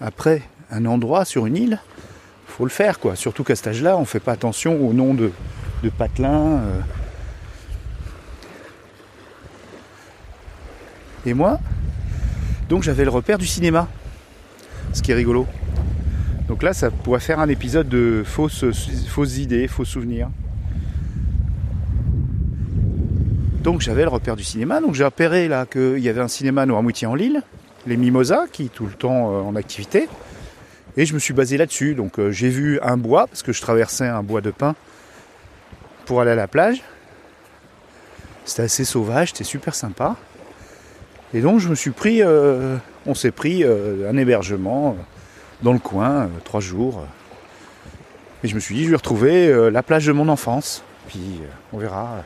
après 0.00 0.42
un 0.70 0.84
endroit 0.84 1.24
sur 1.24 1.46
une 1.46 1.56
île, 1.56 1.80
faut 2.46 2.64
le 2.64 2.70
faire 2.70 2.98
quoi. 2.98 3.16
Surtout 3.16 3.44
qu'à 3.44 3.56
cet 3.56 3.68
âge-là, 3.68 3.96
on 3.96 4.04
fait 4.04 4.20
pas 4.20 4.32
attention 4.32 4.84
au 4.86 4.92
nom 4.92 5.14
de, 5.14 5.30
de 5.82 5.88
patelin. 5.88 6.58
euh. 6.58 6.80
Et 11.26 11.34
moi, 11.34 11.58
donc 12.68 12.82
j'avais 12.82 13.04
le 13.04 13.10
repère 13.10 13.38
du 13.38 13.46
cinéma. 13.46 13.88
Ce 14.92 15.02
qui 15.02 15.12
est 15.12 15.14
rigolo. 15.14 15.46
Donc 16.48 16.62
là, 16.62 16.72
ça 16.72 16.90
pourrait 16.90 17.20
faire 17.20 17.40
un 17.40 17.48
épisode 17.48 17.88
de 17.88 18.22
fausses, 18.26 18.64
fausses 19.08 19.36
idées, 19.36 19.68
faux 19.68 19.84
souvenirs. 19.84 20.28
Donc 23.62 23.80
j'avais 23.80 24.02
le 24.02 24.08
repère 24.08 24.36
du 24.36 24.44
cinéma, 24.44 24.80
donc 24.80 24.94
j'ai 24.94 25.04
repéré 25.04 25.48
là 25.48 25.66
qu'il 25.66 25.98
y 25.98 26.08
avait 26.08 26.20
un 26.20 26.28
cinéma 26.28 26.64
Noirmoutier 26.64 27.08
en 27.08 27.14
Lille, 27.16 27.42
les 27.86 27.96
Mimosas, 27.96 28.46
qui 28.52 28.66
est 28.66 28.72
tout 28.72 28.86
le 28.86 28.92
temps 28.92 29.32
euh, 29.32 29.40
en 29.40 29.56
activité. 29.56 30.08
Et 30.96 31.06
je 31.06 31.14
me 31.14 31.18
suis 31.18 31.34
basé 31.34 31.56
là-dessus. 31.56 31.94
Donc 31.94 32.18
euh, 32.18 32.30
j'ai 32.30 32.50
vu 32.50 32.78
un 32.82 32.96
bois, 32.96 33.26
parce 33.26 33.42
que 33.42 33.52
je 33.52 33.60
traversais 33.60 34.06
un 34.06 34.22
bois 34.22 34.40
de 34.40 34.52
pin 34.52 34.76
pour 36.06 36.20
aller 36.20 36.30
à 36.30 36.36
la 36.36 36.46
plage. 36.46 36.82
C'était 38.44 38.62
assez 38.62 38.84
sauvage, 38.84 39.30
c'était 39.32 39.44
super 39.44 39.74
sympa. 39.74 40.16
Et 41.34 41.40
donc 41.40 41.58
je 41.58 41.68
me 41.68 41.74
suis 41.74 41.90
pris, 41.90 42.22
euh, 42.22 42.76
on 43.06 43.14
s'est 43.14 43.32
pris 43.32 43.64
un 43.64 44.16
hébergement 44.16 44.96
dans 45.62 45.72
le 45.72 45.80
coin, 45.80 46.30
trois 46.44 46.60
jours. 46.60 47.04
Et 48.44 48.48
je 48.48 48.54
me 48.54 48.60
suis 48.60 48.76
dit, 48.76 48.84
je 48.84 48.90
vais 48.90 48.96
retrouver 48.96 49.70
la 49.70 49.82
plage 49.82 50.06
de 50.06 50.12
mon 50.12 50.28
enfance. 50.28 50.82
Puis 51.08 51.40
on 51.72 51.78
verra 51.78 52.22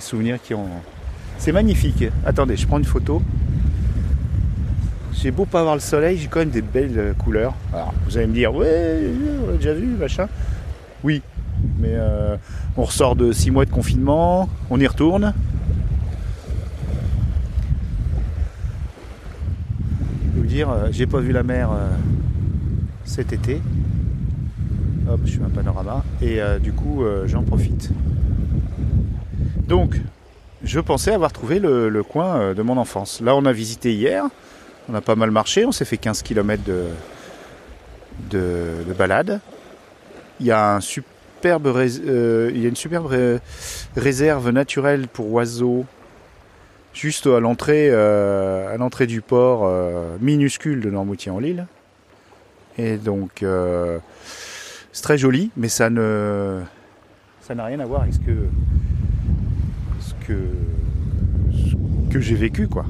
souvenirs 0.00 0.38
qui 0.42 0.54
ont. 0.54 0.68
C'est 1.38 1.52
magnifique. 1.52 2.04
Attendez, 2.24 2.56
je 2.56 2.66
prends 2.66 2.78
une 2.78 2.84
photo. 2.84 3.22
J'ai 5.12 5.30
beau 5.30 5.46
pas 5.46 5.60
avoir 5.60 5.74
le 5.74 5.80
soleil, 5.80 6.18
j'ai 6.18 6.28
quand 6.28 6.40
même 6.40 6.50
des 6.50 6.62
belles 6.62 6.98
euh, 6.98 7.14
couleurs. 7.14 7.54
Alors 7.72 7.94
vous 8.04 8.18
allez 8.18 8.26
me 8.26 8.34
dire, 8.34 8.54
ouais, 8.54 9.10
on 9.42 9.50
l'a 9.50 9.56
déjà 9.56 9.72
vu, 9.72 9.86
machin. 9.86 10.28
Oui, 11.02 11.22
mais 11.78 11.94
euh, 11.94 12.36
on 12.76 12.84
ressort 12.84 13.16
de 13.16 13.32
six 13.32 13.50
mois 13.50 13.64
de 13.64 13.70
confinement, 13.70 14.48
on 14.68 14.78
y 14.78 14.86
retourne. 14.86 15.32
Je 20.20 20.34
vais 20.34 20.40
vous 20.40 20.46
dire, 20.46 20.70
euh, 20.70 20.88
j'ai 20.90 21.06
pas 21.06 21.20
vu 21.20 21.32
la 21.32 21.42
mer 21.42 21.70
cet 23.04 23.32
été. 23.32 23.62
Hop, 25.08 25.20
je 25.24 25.30
suis 25.30 25.42
un 25.42 25.48
panorama. 25.48 26.04
Et 26.20 26.40
du 26.60 26.72
coup, 26.72 27.04
j'en 27.26 27.42
profite. 27.42 27.90
Donc, 29.66 29.96
je 30.62 30.78
pensais 30.80 31.12
avoir 31.12 31.32
trouvé 31.32 31.58
le, 31.58 32.02
coin 32.02 32.38
euh, 32.38 32.54
de 32.54 32.62
mon 32.62 32.76
enfance. 32.76 33.20
Là, 33.20 33.34
on 33.34 33.44
a 33.44 33.52
visité 33.52 33.92
hier. 33.92 34.24
On 34.88 34.94
a 34.94 35.00
pas 35.00 35.16
mal 35.16 35.30
marché. 35.30 35.64
On 35.64 35.72
s'est 35.72 35.84
fait 35.84 35.96
15 35.96 36.22
km 36.22 36.62
de, 36.62 36.84
de, 38.30 38.84
de 38.86 38.92
balade. 38.92 39.40
Il 40.40 40.46
y 40.46 40.52
a 40.52 40.76
euh, 40.76 42.50
une 42.54 42.76
superbe 42.76 43.06
ré- 43.06 43.38
réserve 43.96 44.50
naturelle 44.50 45.08
pour 45.08 45.32
oiseaux 45.32 45.84
juste 46.92 47.26
à 47.26 47.40
l'entrée 47.40 47.88
euh, 47.90 48.76
du 49.06 49.20
port 49.20 49.70
minuscule 50.20 50.80
de 50.80 50.90
Normoutier-en-Lille. 50.90 51.66
Et 52.78 52.96
donc 52.96 53.42
c'est 54.92 55.02
très 55.02 55.18
joli, 55.18 55.50
mais 55.56 55.68
ça 55.68 55.88
ne 55.90 56.60
ça 57.40 57.54
n'a 57.54 57.64
rien 57.64 57.80
à 57.80 57.86
voir 57.86 58.02
avec 58.02 58.14
ce 58.14 58.18
que 58.18 58.32
que 60.26 62.20
j'ai 62.20 62.34
vécu 62.34 62.68
quoi. 62.68 62.86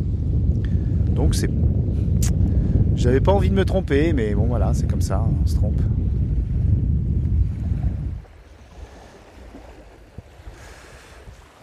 Donc 1.15 1.35
c'est 1.35 1.51
j'avais 2.97 3.21
pas 3.21 3.33
envie 3.33 3.51
de 3.51 3.55
me 3.55 3.65
tromper, 3.65 4.13
mais 4.15 4.35
bon 4.35 4.47
voilà, 4.47 4.73
c'est 4.73 4.89
comme 4.89 5.03
ça, 5.03 5.23
on 5.23 5.47
se 5.47 5.55
trompe. 5.55 5.81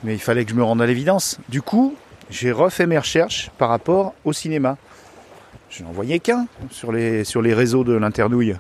Mais 0.03 0.13
il 0.13 0.20
fallait 0.20 0.46
que 0.46 0.51
je 0.51 0.56
me 0.56 0.63
rende 0.63 0.82
à 0.82 0.86
l'évidence. 0.86 1.39
Du 1.50 1.62
coup, 1.62 1.96
j'ai 2.30 2.51
refait 2.51 2.86
mes 2.86 2.98
recherches 2.98 3.50
par 3.58 3.70
rapport 3.70 4.13
au 4.25 4.34
cinéma. 4.34 4.77
Je 5.70 5.84
n'en 5.84 5.92
voyais 5.92 6.20
qu'un 6.20 6.46
sur 6.70 6.92
les, 6.92 7.24
sur 7.24 7.42
les 7.42 7.53
réseaux 7.53 7.84
de 7.84 7.94
l'internouille. 7.94 8.56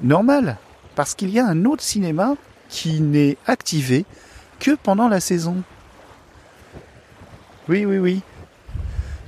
Normal, 0.00 0.56
parce 0.94 1.14
qu'il 1.14 1.30
y 1.30 1.38
a 1.38 1.46
un 1.46 1.64
autre 1.66 1.82
cinéma 1.82 2.36
qui 2.68 3.00
n'est 3.00 3.36
activé 3.46 4.06
que 4.60 4.76
pendant 4.82 5.08
la 5.08 5.20
saison. 5.20 5.56
Oui, 7.68 7.84
oui, 7.84 7.98
oui. 7.98 8.20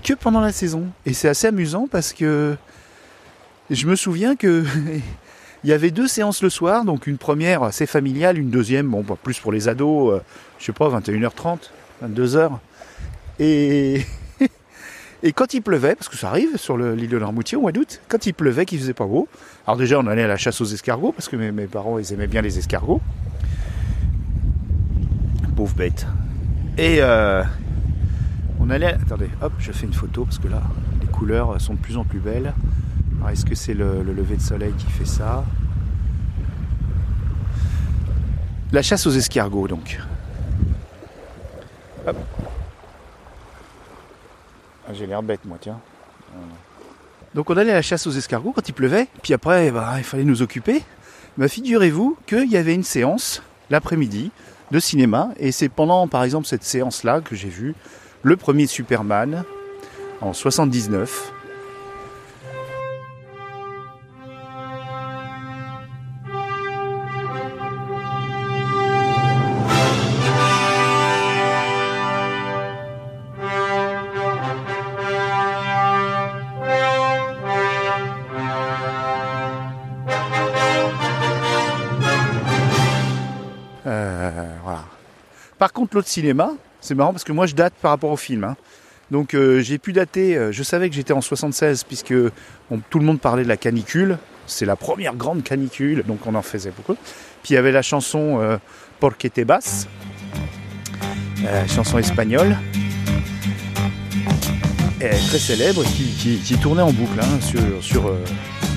Que 0.02 0.14
pendant 0.14 0.40
la 0.40 0.52
saison. 0.52 0.87
Et 1.07 1.12
c'est 1.12 1.28
assez 1.28 1.47
amusant 1.49 1.88
parce 1.90 2.12
que 2.12 2.57
je 3.71 3.87
me 3.87 3.97
souviens 3.97 4.37
que 4.37 4.64
il 5.64 5.71
y 5.71 5.73
avait 5.73 5.90
deux 5.90 6.07
séances 6.09 6.42
le 6.42 6.50
soir, 6.50 6.85
donc 6.85 7.07
une 7.07 7.18
première 7.18 7.62
assez 7.64 7.87
familiale, 7.87 8.38
une 8.38 8.50
deuxième, 8.50 8.88
bon, 8.88 9.02
bah, 9.02 9.16
plus 9.23 9.38
pour 9.40 9.52
les 9.52 9.68
ados, 9.68 10.14
euh, 10.14 10.21
je 10.59 10.66
sais 10.66 10.73
pas, 10.73 10.88
21h30, 10.88 11.59
22h. 12.04 12.50
Et, 13.40 14.02
et 15.25 15.33
quand 15.33 15.52
il 15.54 15.62
pleuvait, 15.62 15.97
parce 15.97 16.09
que 16.09 16.16
ça 16.16 16.28
arrive 16.28 16.57
sur 16.57 16.76
le- 16.76 16.95
l'île 16.95 17.09
de 17.11 17.18
Normoutier 17.18 17.59
au 17.59 17.62
mois 17.62 17.73
d'août, 17.73 18.00
quand 18.09 18.25
il 18.26 18.35
pleuvait, 18.35 18.66
qu'il 18.66 18.78
faisait 18.78 18.95
pas 18.95 19.07
beau, 19.07 19.26
alors 19.66 19.76
déjà 19.76 19.99
on 19.99 20.06
allait 20.06 20.23
à 20.23 20.28
la 20.28 20.36
chasse 20.36 20.60
aux 20.60 20.65
escargots, 20.67 21.13
parce 21.13 21.28
que 21.28 21.34
mes, 21.36 21.50
mes 21.50 21.67
parents 21.67 21.99
ils 21.99 22.13
aimaient 22.13 22.28
bien 22.28 22.41
les 22.41 22.56
escargots. 22.58 23.00
Pauvre 25.56 25.75
bête. 25.75 26.06
Et 26.78 26.99
euh, 27.00 27.43
on 28.60 28.71
allait. 28.71 28.94
Attendez, 28.94 29.28
hop, 29.42 29.52
je 29.58 29.73
fais 29.73 29.86
une 29.86 29.92
photo 29.94 30.25
parce 30.25 30.38
que 30.38 30.49
là, 30.49 30.62
les 31.00 31.06
couleurs 31.08 31.60
sont 31.60 31.75
de 31.75 31.78
plus 31.78 31.97
en 31.97 32.04
plus 32.04 32.21
belles. 32.21 32.52
Alors, 33.18 33.30
est-ce 33.30 33.44
que 33.44 33.54
c'est 33.54 33.75
le, 33.75 34.02
le 34.02 34.12
lever 34.12 34.36
de 34.36 34.42
soleil 34.42 34.73
qui 34.78 34.86
fait 34.86 35.04
ça? 35.06 35.44
La 38.73 38.82
chasse 38.82 39.06
aux 39.06 39.10
escargots, 39.10 39.66
donc. 39.68 39.99
Hop. 42.06 42.16
Ah, 44.86 44.92
J'ai 44.92 45.06
l'air 45.06 45.23
bête, 45.23 45.44
moi, 45.44 45.56
tiens. 45.60 45.78
Donc, 47.34 47.50
on 47.50 47.56
allait 47.56 47.71
à 47.71 47.75
la 47.75 47.82
chasse 47.82 48.06
aux 48.06 48.10
escargots 48.10 48.52
quand 48.52 48.68
il 48.68 48.73
pleuvait. 48.73 49.06
Puis 49.23 49.32
après, 49.34 49.71
bah, 49.71 49.94
il 49.99 50.04
fallait 50.04 50.25
nous 50.25 50.42
occuper. 50.42 50.82
Bah, 51.36 51.49
figurez-vous 51.49 52.16
qu'il 52.26 52.50
y 52.50 52.56
avait 52.56 52.75
une 52.75 52.84
séance 52.84 53.42
l'après-midi 53.71 54.30
de 54.71 54.78
cinéma. 54.80 55.30
Et 55.38 55.50
c'est 55.52 55.68
pendant, 55.68 56.06
par 56.08 56.25
exemple, 56.25 56.47
cette 56.47 56.64
séance-là 56.64 57.21
que 57.21 57.34
j'ai 57.34 57.49
vu 57.49 57.75
le 58.23 58.37
premier 58.37 58.67
Superman 58.67 59.45
en 60.21 60.33
79. 60.33 61.33
Euh, 83.87 84.31
voilà. 84.63 84.85
Par 85.59 85.73
contre, 85.73 85.97
l'autre 85.97 86.09
cinéma, 86.09 86.52
c'est 86.80 86.95
marrant 86.95 87.12
parce 87.12 87.25
que 87.25 87.32
moi 87.32 87.47
je 87.47 87.54
date 87.54 87.75
par 87.80 87.91
rapport 87.93 88.10
au 88.10 88.17
film. 88.17 88.45
hein. 88.45 88.56
Donc 89.10 89.34
euh, 89.34 89.60
j'ai 89.60 89.78
pu 89.78 89.93
dater, 89.93 90.36
euh, 90.36 90.52
je 90.52 90.62
savais 90.62 90.88
que 90.91 90.95
j'étais 90.95 91.12
en 91.14 91.21
76 91.21 91.84
puisque 91.84 92.14
tout 92.91 92.99
le 92.99 93.04
monde 93.04 93.21
parlait 93.21 93.43
de 93.43 93.49
la 93.49 93.56
canicule. 93.56 94.19
C'est 94.47 94.67
la 94.67 94.76
première 94.76 95.14
grande 95.14 95.43
canicule, 95.43 96.02
donc 96.06 96.26
on 96.26 96.34
en 96.34 96.43
faisait 96.43 96.73
beaucoup. 96.75 96.95
Puis 97.43 97.50
il 97.50 97.54
y 97.54 97.56
avait 97.56 97.73
la 97.73 97.82
chanson 97.82 98.38
euh, 98.41 98.56
Porque 99.00 99.28
te 99.32 99.41
vas, 99.43 99.86
euh, 101.45 101.67
chanson 101.69 101.99
espagnole, 101.99 102.56
très 105.00 105.38
célèbre, 105.38 105.84
qui, 105.84 106.38
qui- 106.43 106.58
tournait 106.58 106.82
en 106.82 106.93
boucle 106.93 107.21
hein, 107.21 107.38
sur, 107.41 107.60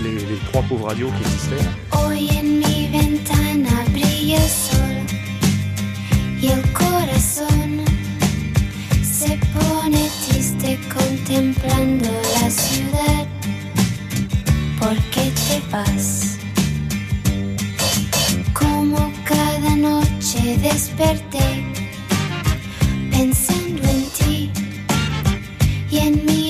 les, 0.04 0.18
trois 0.52 0.62
pauvres 0.62 0.88
radios 0.88 1.10
qui 1.18 1.24
existaient. 1.24 1.66
Contemplando 10.94 12.10
la 12.40 12.50
ciudad. 12.52 13.26
¿Por 14.80 14.96
qué 15.10 15.32
te 15.32 15.60
vas? 15.72 16.38
Como 18.54 19.12
cada 19.26 19.76
noche 19.76 20.58
desperté 20.62 21.66
pensando 23.10 23.82
en 23.88 24.06
ti 24.18 24.52
y 25.90 25.98
en 25.98 26.26
mi 26.26 26.41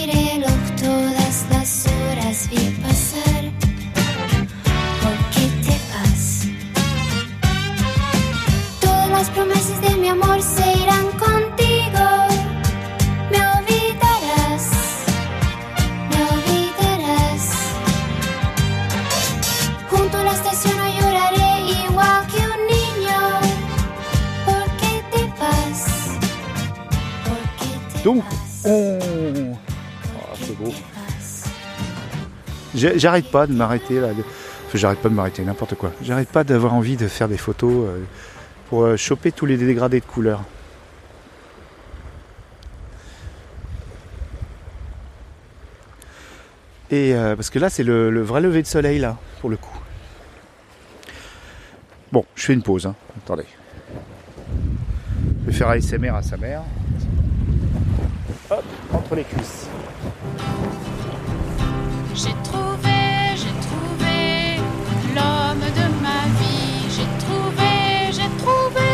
J'arrête 32.95 33.29
pas 33.29 33.47
de 33.47 33.53
m'arrêter 33.53 33.99
là. 33.99 34.07
Enfin, 34.11 34.77
j'arrête 34.77 34.99
pas 34.99 35.09
de 35.09 35.13
m'arrêter, 35.13 35.43
n'importe 35.43 35.75
quoi. 35.75 35.91
J'arrête 36.01 36.29
pas 36.29 36.43
d'avoir 36.43 36.73
envie 36.73 36.95
de 36.97 37.07
faire 37.07 37.27
des 37.27 37.37
photos 37.37 37.87
euh, 37.89 37.99
pour 38.69 38.83
euh, 38.83 38.97
choper 38.97 39.31
tous 39.31 39.45
les 39.45 39.57
dégradés 39.57 39.99
de 39.99 40.05
couleurs. 40.05 40.43
Et 46.89 47.13
euh, 47.15 47.35
parce 47.35 47.49
que 47.49 47.59
là, 47.59 47.69
c'est 47.69 47.83
le, 47.83 48.09
le 48.11 48.21
vrai 48.21 48.41
lever 48.41 48.61
de 48.61 48.67
soleil 48.67 48.99
là, 48.99 49.17
pour 49.39 49.49
le 49.49 49.57
coup. 49.57 49.77
Bon, 52.11 52.25
je 52.35 52.45
fais 52.45 52.53
une 52.53 52.63
pause. 52.63 52.85
hein. 52.85 52.95
Attendez. 53.23 53.45
Je 55.45 55.51
vais 55.51 55.53
faire 55.57 55.69
ASMR 55.69 56.09
à 56.15 56.21
sa 56.21 56.35
mère. 56.37 56.61
Hop, 58.49 58.63
entre 58.93 59.15
les 59.15 59.23
cuisses. 59.23 59.67
J'ai 62.13 62.35
trouvé, 62.43 63.35
j'ai 63.35 63.55
trouvé 63.67 64.57
l'homme 65.15 65.65
de 65.79 65.85
ma 66.03 66.27
vie. 66.37 66.85
J'ai 66.95 67.09
trouvé, 67.23 68.11
j'ai 68.11 68.29
trouvé 68.37 68.91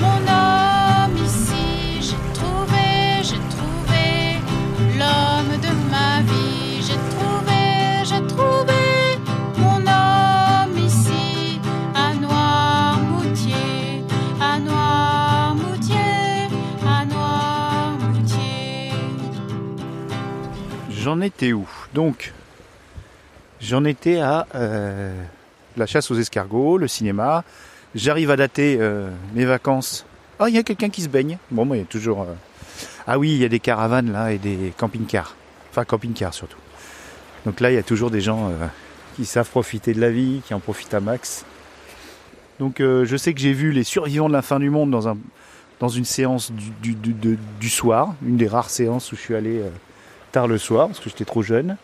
mon 0.00 0.20
homme 0.26 1.16
ici. 1.24 2.00
J'ai 2.00 2.22
trouvé, 2.34 3.22
j'ai 3.22 3.40
trouvé 3.54 4.04
l'homme 4.98 5.54
de 5.66 5.72
ma 5.90 6.20
vie. 6.22 6.82
J'ai 6.82 7.00
trouvé, 7.14 7.60
j'ai 8.04 8.26
trouvé 8.26 8.82
mon 9.58 9.80
homme 9.86 10.76
ici. 10.78 11.60
À 11.94 12.12
Noirmoutier, 12.14 14.04
à 14.40 14.58
Noirmoutier, 14.58 16.48
à 16.86 17.04
Noirmoutier. 17.04 18.92
J'en 20.90 21.20
étais 21.20 21.52
où? 21.52 21.66
Donc, 21.94 22.32
j'en 23.60 23.84
étais 23.84 24.20
à 24.20 24.46
euh, 24.54 25.14
la 25.76 25.86
chasse 25.86 26.10
aux 26.10 26.16
escargots, 26.18 26.78
le 26.78 26.88
cinéma. 26.88 27.44
J'arrive 27.94 28.30
à 28.30 28.36
dater 28.36 28.78
euh, 28.80 29.10
mes 29.34 29.44
vacances. 29.44 30.06
Ah, 30.38 30.48
il 30.48 30.54
y 30.54 30.58
a 30.58 30.62
quelqu'un 30.62 30.88
qui 30.88 31.02
se 31.02 31.08
baigne. 31.08 31.38
Bon, 31.50 31.64
moi, 31.64 31.76
il 31.76 31.80
y 31.80 31.82
a 31.82 31.86
toujours. 31.86 32.22
euh, 32.22 32.34
Ah 33.06 33.18
oui, 33.18 33.32
il 33.32 33.38
y 33.38 33.44
a 33.44 33.48
des 33.48 33.60
caravanes 33.60 34.10
là 34.10 34.32
et 34.32 34.38
des 34.38 34.72
camping-cars. 34.76 35.36
Enfin, 35.70 35.84
camping-cars 35.84 36.34
surtout. 36.34 36.58
Donc 37.44 37.60
là, 37.60 37.70
il 37.70 37.74
y 37.74 37.78
a 37.78 37.82
toujours 37.82 38.10
des 38.10 38.20
gens 38.20 38.52
qui 39.16 39.24
savent 39.24 39.48
profiter 39.50 39.94
de 39.94 40.00
la 40.00 40.10
vie, 40.10 40.42
qui 40.46 40.54
en 40.54 40.60
profitent 40.60 40.94
à 40.94 41.00
max. 41.00 41.44
Donc, 42.60 42.76
je 42.78 43.16
sais 43.16 43.34
que 43.34 43.40
j'ai 43.40 43.52
vu 43.52 43.72
les 43.72 43.82
survivants 43.82 44.28
de 44.28 44.32
la 44.32 44.42
fin 44.42 44.60
du 44.60 44.70
monde 44.70 44.92
dans, 44.92 45.08
un, 45.08 45.16
dans 45.80 45.88
une 45.88 46.04
séance 46.04 46.52
du, 46.52 46.94
du 46.94 47.68
soir, 47.68 48.14
une 48.24 48.36
des 48.36 48.46
rares 48.46 48.70
séances 48.70 49.10
où 49.10 49.16
je 49.16 49.20
suis 49.20 49.34
allé. 49.34 49.60
Tard 50.32 50.48
le 50.48 50.58
soir 50.58 50.88
parce 50.88 50.98
que 50.98 51.08
j'étais 51.10 51.24
trop 51.24 51.42
jeune. 51.42 51.76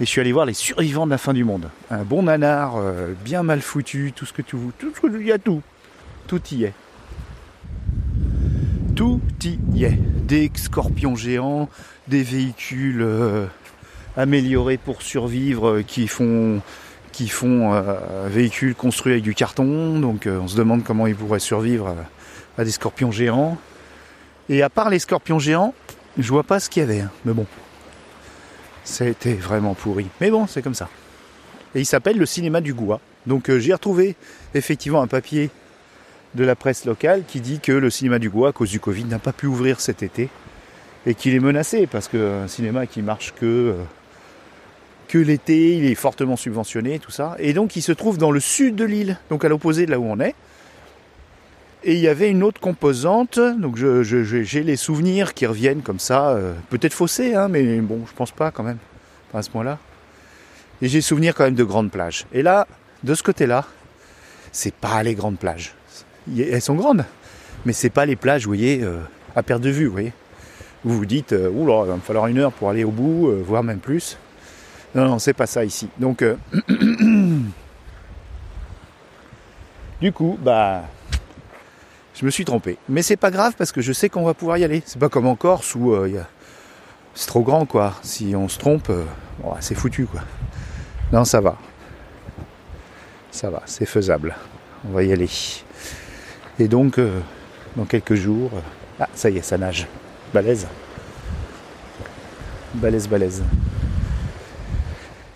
Et 0.00 0.04
je 0.04 0.10
suis 0.10 0.20
allé 0.20 0.30
voir 0.30 0.46
les 0.46 0.54
survivants 0.54 1.06
de 1.06 1.10
la 1.10 1.18
fin 1.18 1.34
du 1.34 1.42
monde. 1.42 1.68
Un 1.90 2.04
bon 2.04 2.22
nanar, 2.22 2.76
euh, 2.76 3.14
bien 3.24 3.42
mal 3.42 3.60
foutu, 3.60 4.12
tout 4.14 4.26
ce 4.26 4.32
que 4.32 4.42
tu 4.42 4.56
veux. 4.56 4.72
Tout 4.78 4.92
ce 4.94 5.00
que 5.00 5.20
il 5.20 5.26
y 5.26 5.32
a 5.32 5.38
tout. 5.38 5.60
Tout 6.28 6.40
y 6.52 6.64
est. 6.64 6.72
Tout 8.94 9.20
y 9.42 9.84
est. 9.84 9.98
Des 10.26 10.50
scorpions 10.54 11.16
géants, 11.16 11.68
des 12.06 12.22
véhicules 12.22 13.02
euh, 13.02 13.46
améliorés 14.16 14.76
pour 14.76 15.02
survivre 15.02 15.68
euh, 15.68 15.82
qui 15.82 16.06
font 16.06 16.62
qui 17.10 17.26
font 17.26 17.82
véhicules 18.26 18.76
construits 18.76 19.14
avec 19.14 19.24
du 19.24 19.34
carton. 19.34 19.98
Donc 19.98 20.28
on 20.28 20.46
se 20.46 20.56
demande 20.56 20.84
comment 20.84 21.08
ils 21.08 21.16
pourraient 21.16 21.40
survivre 21.40 21.96
à 22.56 22.62
des 22.62 22.70
scorpions 22.70 23.10
géants. 23.10 23.58
Et 24.48 24.62
à 24.62 24.70
part 24.70 24.88
les 24.88 25.00
scorpions 25.00 25.40
géants, 25.40 25.74
je 26.18 26.28
vois 26.30 26.42
pas 26.42 26.60
ce 26.60 26.68
qu'il 26.68 26.80
y 26.80 26.84
avait, 26.84 27.00
hein, 27.00 27.10
mais 27.24 27.32
bon. 27.32 27.46
C'était 28.84 29.34
vraiment 29.34 29.74
pourri. 29.74 30.06
Mais 30.20 30.30
bon, 30.30 30.46
c'est 30.46 30.62
comme 30.62 30.74
ça. 30.74 30.88
Et 31.74 31.80
il 31.80 31.86
s'appelle 31.86 32.18
le 32.18 32.26
cinéma 32.26 32.60
du 32.60 32.74
Goua. 32.74 33.00
Donc 33.26 33.50
euh, 33.50 33.58
j'ai 33.58 33.72
retrouvé 33.72 34.16
effectivement 34.54 35.02
un 35.02 35.06
papier 35.06 35.50
de 36.34 36.44
la 36.44 36.56
presse 36.56 36.84
locale 36.84 37.24
qui 37.26 37.40
dit 37.40 37.60
que 37.60 37.72
le 37.72 37.90
cinéma 37.90 38.18
du 38.18 38.30
Goua, 38.30 38.48
à 38.48 38.52
cause 38.52 38.70
du 38.70 38.80
Covid, 38.80 39.04
n'a 39.04 39.18
pas 39.18 39.32
pu 39.32 39.46
ouvrir 39.46 39.80
cet 39.80 40.02
été. 40.02 40.28
Et 41.06 41.14
qu'il 41.14 41.34
est 41.34 41.40
menacé 41.40 41.86
parce 41.86 42.08
qu'un 42.08 42.48
cinéma 42.48 42.86
qui 42.86 43.02
marche 43.02 43.32
que, 43.38 43.46
euh, 43.46 43.74
que 45.06 45.18
l'été, 45.18 45.76
il 45.76 45.84
est 45.84 45.94
fortement 45.94 46.36
subventionné, 46.36 46.98
tout 46.98 47.10
ça. 47.10 47.36
Et 47.38 47.52
donc 47.52 47.76
il 47.76 47.82
se 47.82 47.92
trouve 47.92 48.18
dans 48.18 48.30
le 48.30 48.40
sud 48.40 48.74
de 48.74 48.84
l'île, 48.84 49.18
donc 49.30 49.44
à 49.44 49.48
l'opposé 49.48 49.86
de 49.86 49.90
là 49.90 49.98
où 49.98 50.04
on 50.04 50.18
est. 50.20 50.34
Et 51.88 51.94
il 51.94 52.00
y 52.00 52.08
avait 52.08 52.28
une 52.30 52.42
autre 52.42 52.60
composante, 52.60 53.40
donc 53.40 53.76
j'ai 53.78 54.62
les 54.62 54.76
souvenirs 54.76 55.32
qui 55.32 55.46
reviennent 55.46 55.80
comme 55.80 55.98
ça, 55.98 56.32
euh, 56.32 56.52
peut-être 56.68 56.92
faussés, 56.92 57.34
hein, 57.34 57.48
mais 57.48 57.80
bon, 57.80 58.02
je 58.06 58.12
pense 58.12 58.30
pas 58.30 58.50
quand 58.50 58.62
même, 58.62 58.76
à 59.32 59.40
ce 59.40 59.48
point-là. 59.48 59.78
Et 60.82 60.88
j'ai 60.88 61.00
souvenir 61.00 61.34
quand 61.34 61.44
même 61.44 61.54
de 61.54 61.64
grandes 61.64 61.90
plages. 61.90 62.26
Et 62.34 62.42
là, 62.42 62.66
de 63.04 63.14
ce 63.14 63.22
côté-là, 63.22 63.64
c'est 64.52 64.74
pas 64.74 65.02
les 65.02 65.14
grandes 65.14 65.38
plages. 65.38 65.74
Elles 66.36 66.60
sont 66.60 66.74
grandes, 66.74 67.06
mais 67.64 67.72
c'est 67.72 67.88
pas 67.88 68.04
les 68.04 68.16
plages, 68.16 68.42
vous 68.42 68.50
voyez, 68.50 68.82
euh, 68.82 68.98
à 69.34 69.42
perte 69.42 69.62
de 69.62 69.70
vue, 69.70 69.86
vous 69.86 69.92
voyez. 69.92 70.12
Vous 70.84 70.94
vous 70.94 71.06
dites, 71.06 71.32
euh, 71.32 71.48
oula, 71.48 71.84
il 71.84 71.88
va 71.88 71.94
me 71.94 72.02
falloir 72.02 72.26
une 72.26 72.36
heure 72.36 72.52
pour 72.52 72.68
aller 72.68 72.84
au 72.84 72.90
bout, 72.90 73.32
voire 73.46 73.62
même 73.62 73.80
plus. 73.80 74.18
Non, 74.94 75.06
non, 75.06 75.18
c'est 75.18 75.32
pas 75.32 75.46
ça 75.46 75.64
ici. 75.64 75.88
Donc, 75.98 76.22
du 80.02 80.12
coup, 80.12 80.38
bah, 80.38 80.82
je 82.18 82.24
me 82.24 82.30
suis 82.30 82.44
trompé. 82.44 82.78
Mais 82.88 83.02
c'est 83.02 83.16
pas 83.16 83.30
grave 83.30 83.54
parce 83.56 83.70
que 83.70 83.80
je 83.80 83.92
sais 83.92 84.08
qu'on 84.08 84.24
va 84.24 84.34
pouvoir 84.34 84.58
y 84.58 84.64
aller. 84.64 84.82
C'est 84.86 84.98
pas 84.98 85.08
comme 85.08 85.26
en 85.26 85.36
Corse 85.36 85.74
où 85.74 85.92
euh, 85.92 86.10
c'est 87.14 87.28
trop 87.28 87.42
grand 87.42 87.64
quoi. 87.64 87.94
Si 88.02 88.34
on 88.34 88.48
se 88.48 88.58
trompe, 88.58 88.90
euh, 88.90 89.04
c'est 89.60 89.76
foutu 89.76 90.06
quoi. 90.06 90.22
Non, 91.12 91.24
ça 91.24 91.40
va. 91.40 91.56
Ça 93.30 93.50
va, 93.50 93.62
c'est 93.66 93.86
faisable. 93.86 94.34
On 94.88 94.92
va 94.92 95.04
y 95.04 95.12
aller. 95.12 95.30
Et 96.58 96.66
donc, 96.66 96.98
euh, 96.98 97.20
dans 97.76 97.84
quelques 97.84 98.14
jours. 98.14 98.50
Ah, 98.98 99.08
ça 99.14 99.30
y 99.30 99.38
est, 99.38 99.42
ça 99.42 99.56
nage. 99.56 99.86
Balèze. 100.34 100.66
Balèze, 102.74 103.08
balèze. 103.08 103.42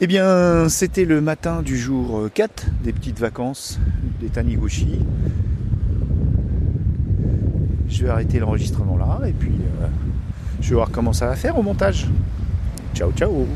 Eh 0.00 0.08
bien, 0.08 0.68
c'était 0.68 1.04
le 1.04 1.20
matin 1.20 1.62
du 1.62 1.78
jour 1.78 2.18
euh, 2.18 2.28
4 2.28 2.66
des 2.82 2.92
petites 2.92 3.20
vacances 3.20 3.78
des 4.20 4.28
Taniguchi. 4.28 4.98
Je 8.02 8.08
vais 8.08 8.14
arrêter 8.14 8.40
l'enregistrement 8.40 8.96
là 8.96 9.20
et 9.28 9.32
puis 9.32 9.52
euh, 9.80 9.86
je 10.60 10.70
vais 10.70 10.74
voir 10.74 10.90
comment 10.90 11.12
ça 11.12 11.28
va 11.28 11.36
faire 11.36 11.56
au 11.56 11.62
montage. 11.62 12.08
Ciao 12.96 13.12
ciao 13.12 13.46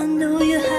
I 0.00 0.06
know 0.06 0.40
you 0.40 0.69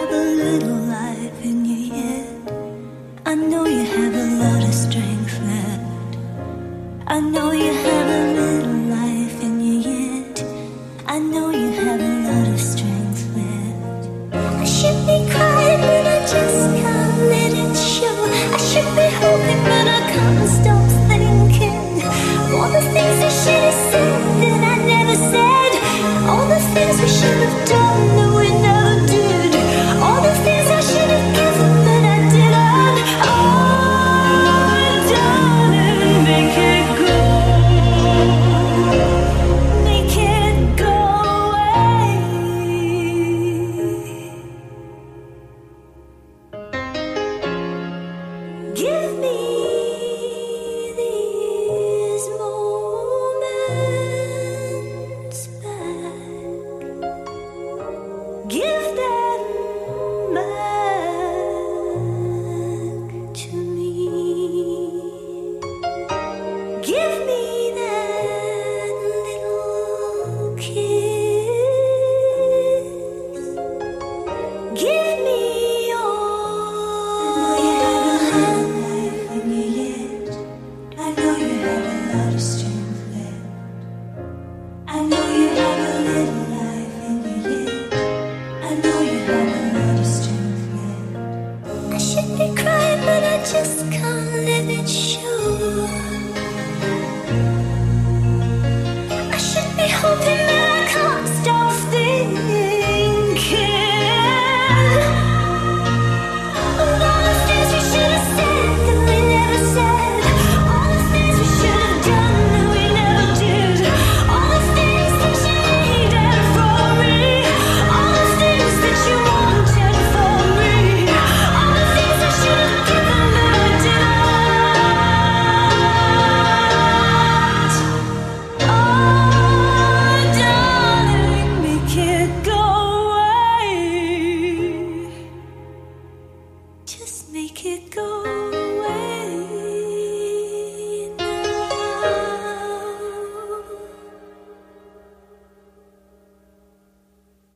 Give 48.81 49.19
me 49.19 49.50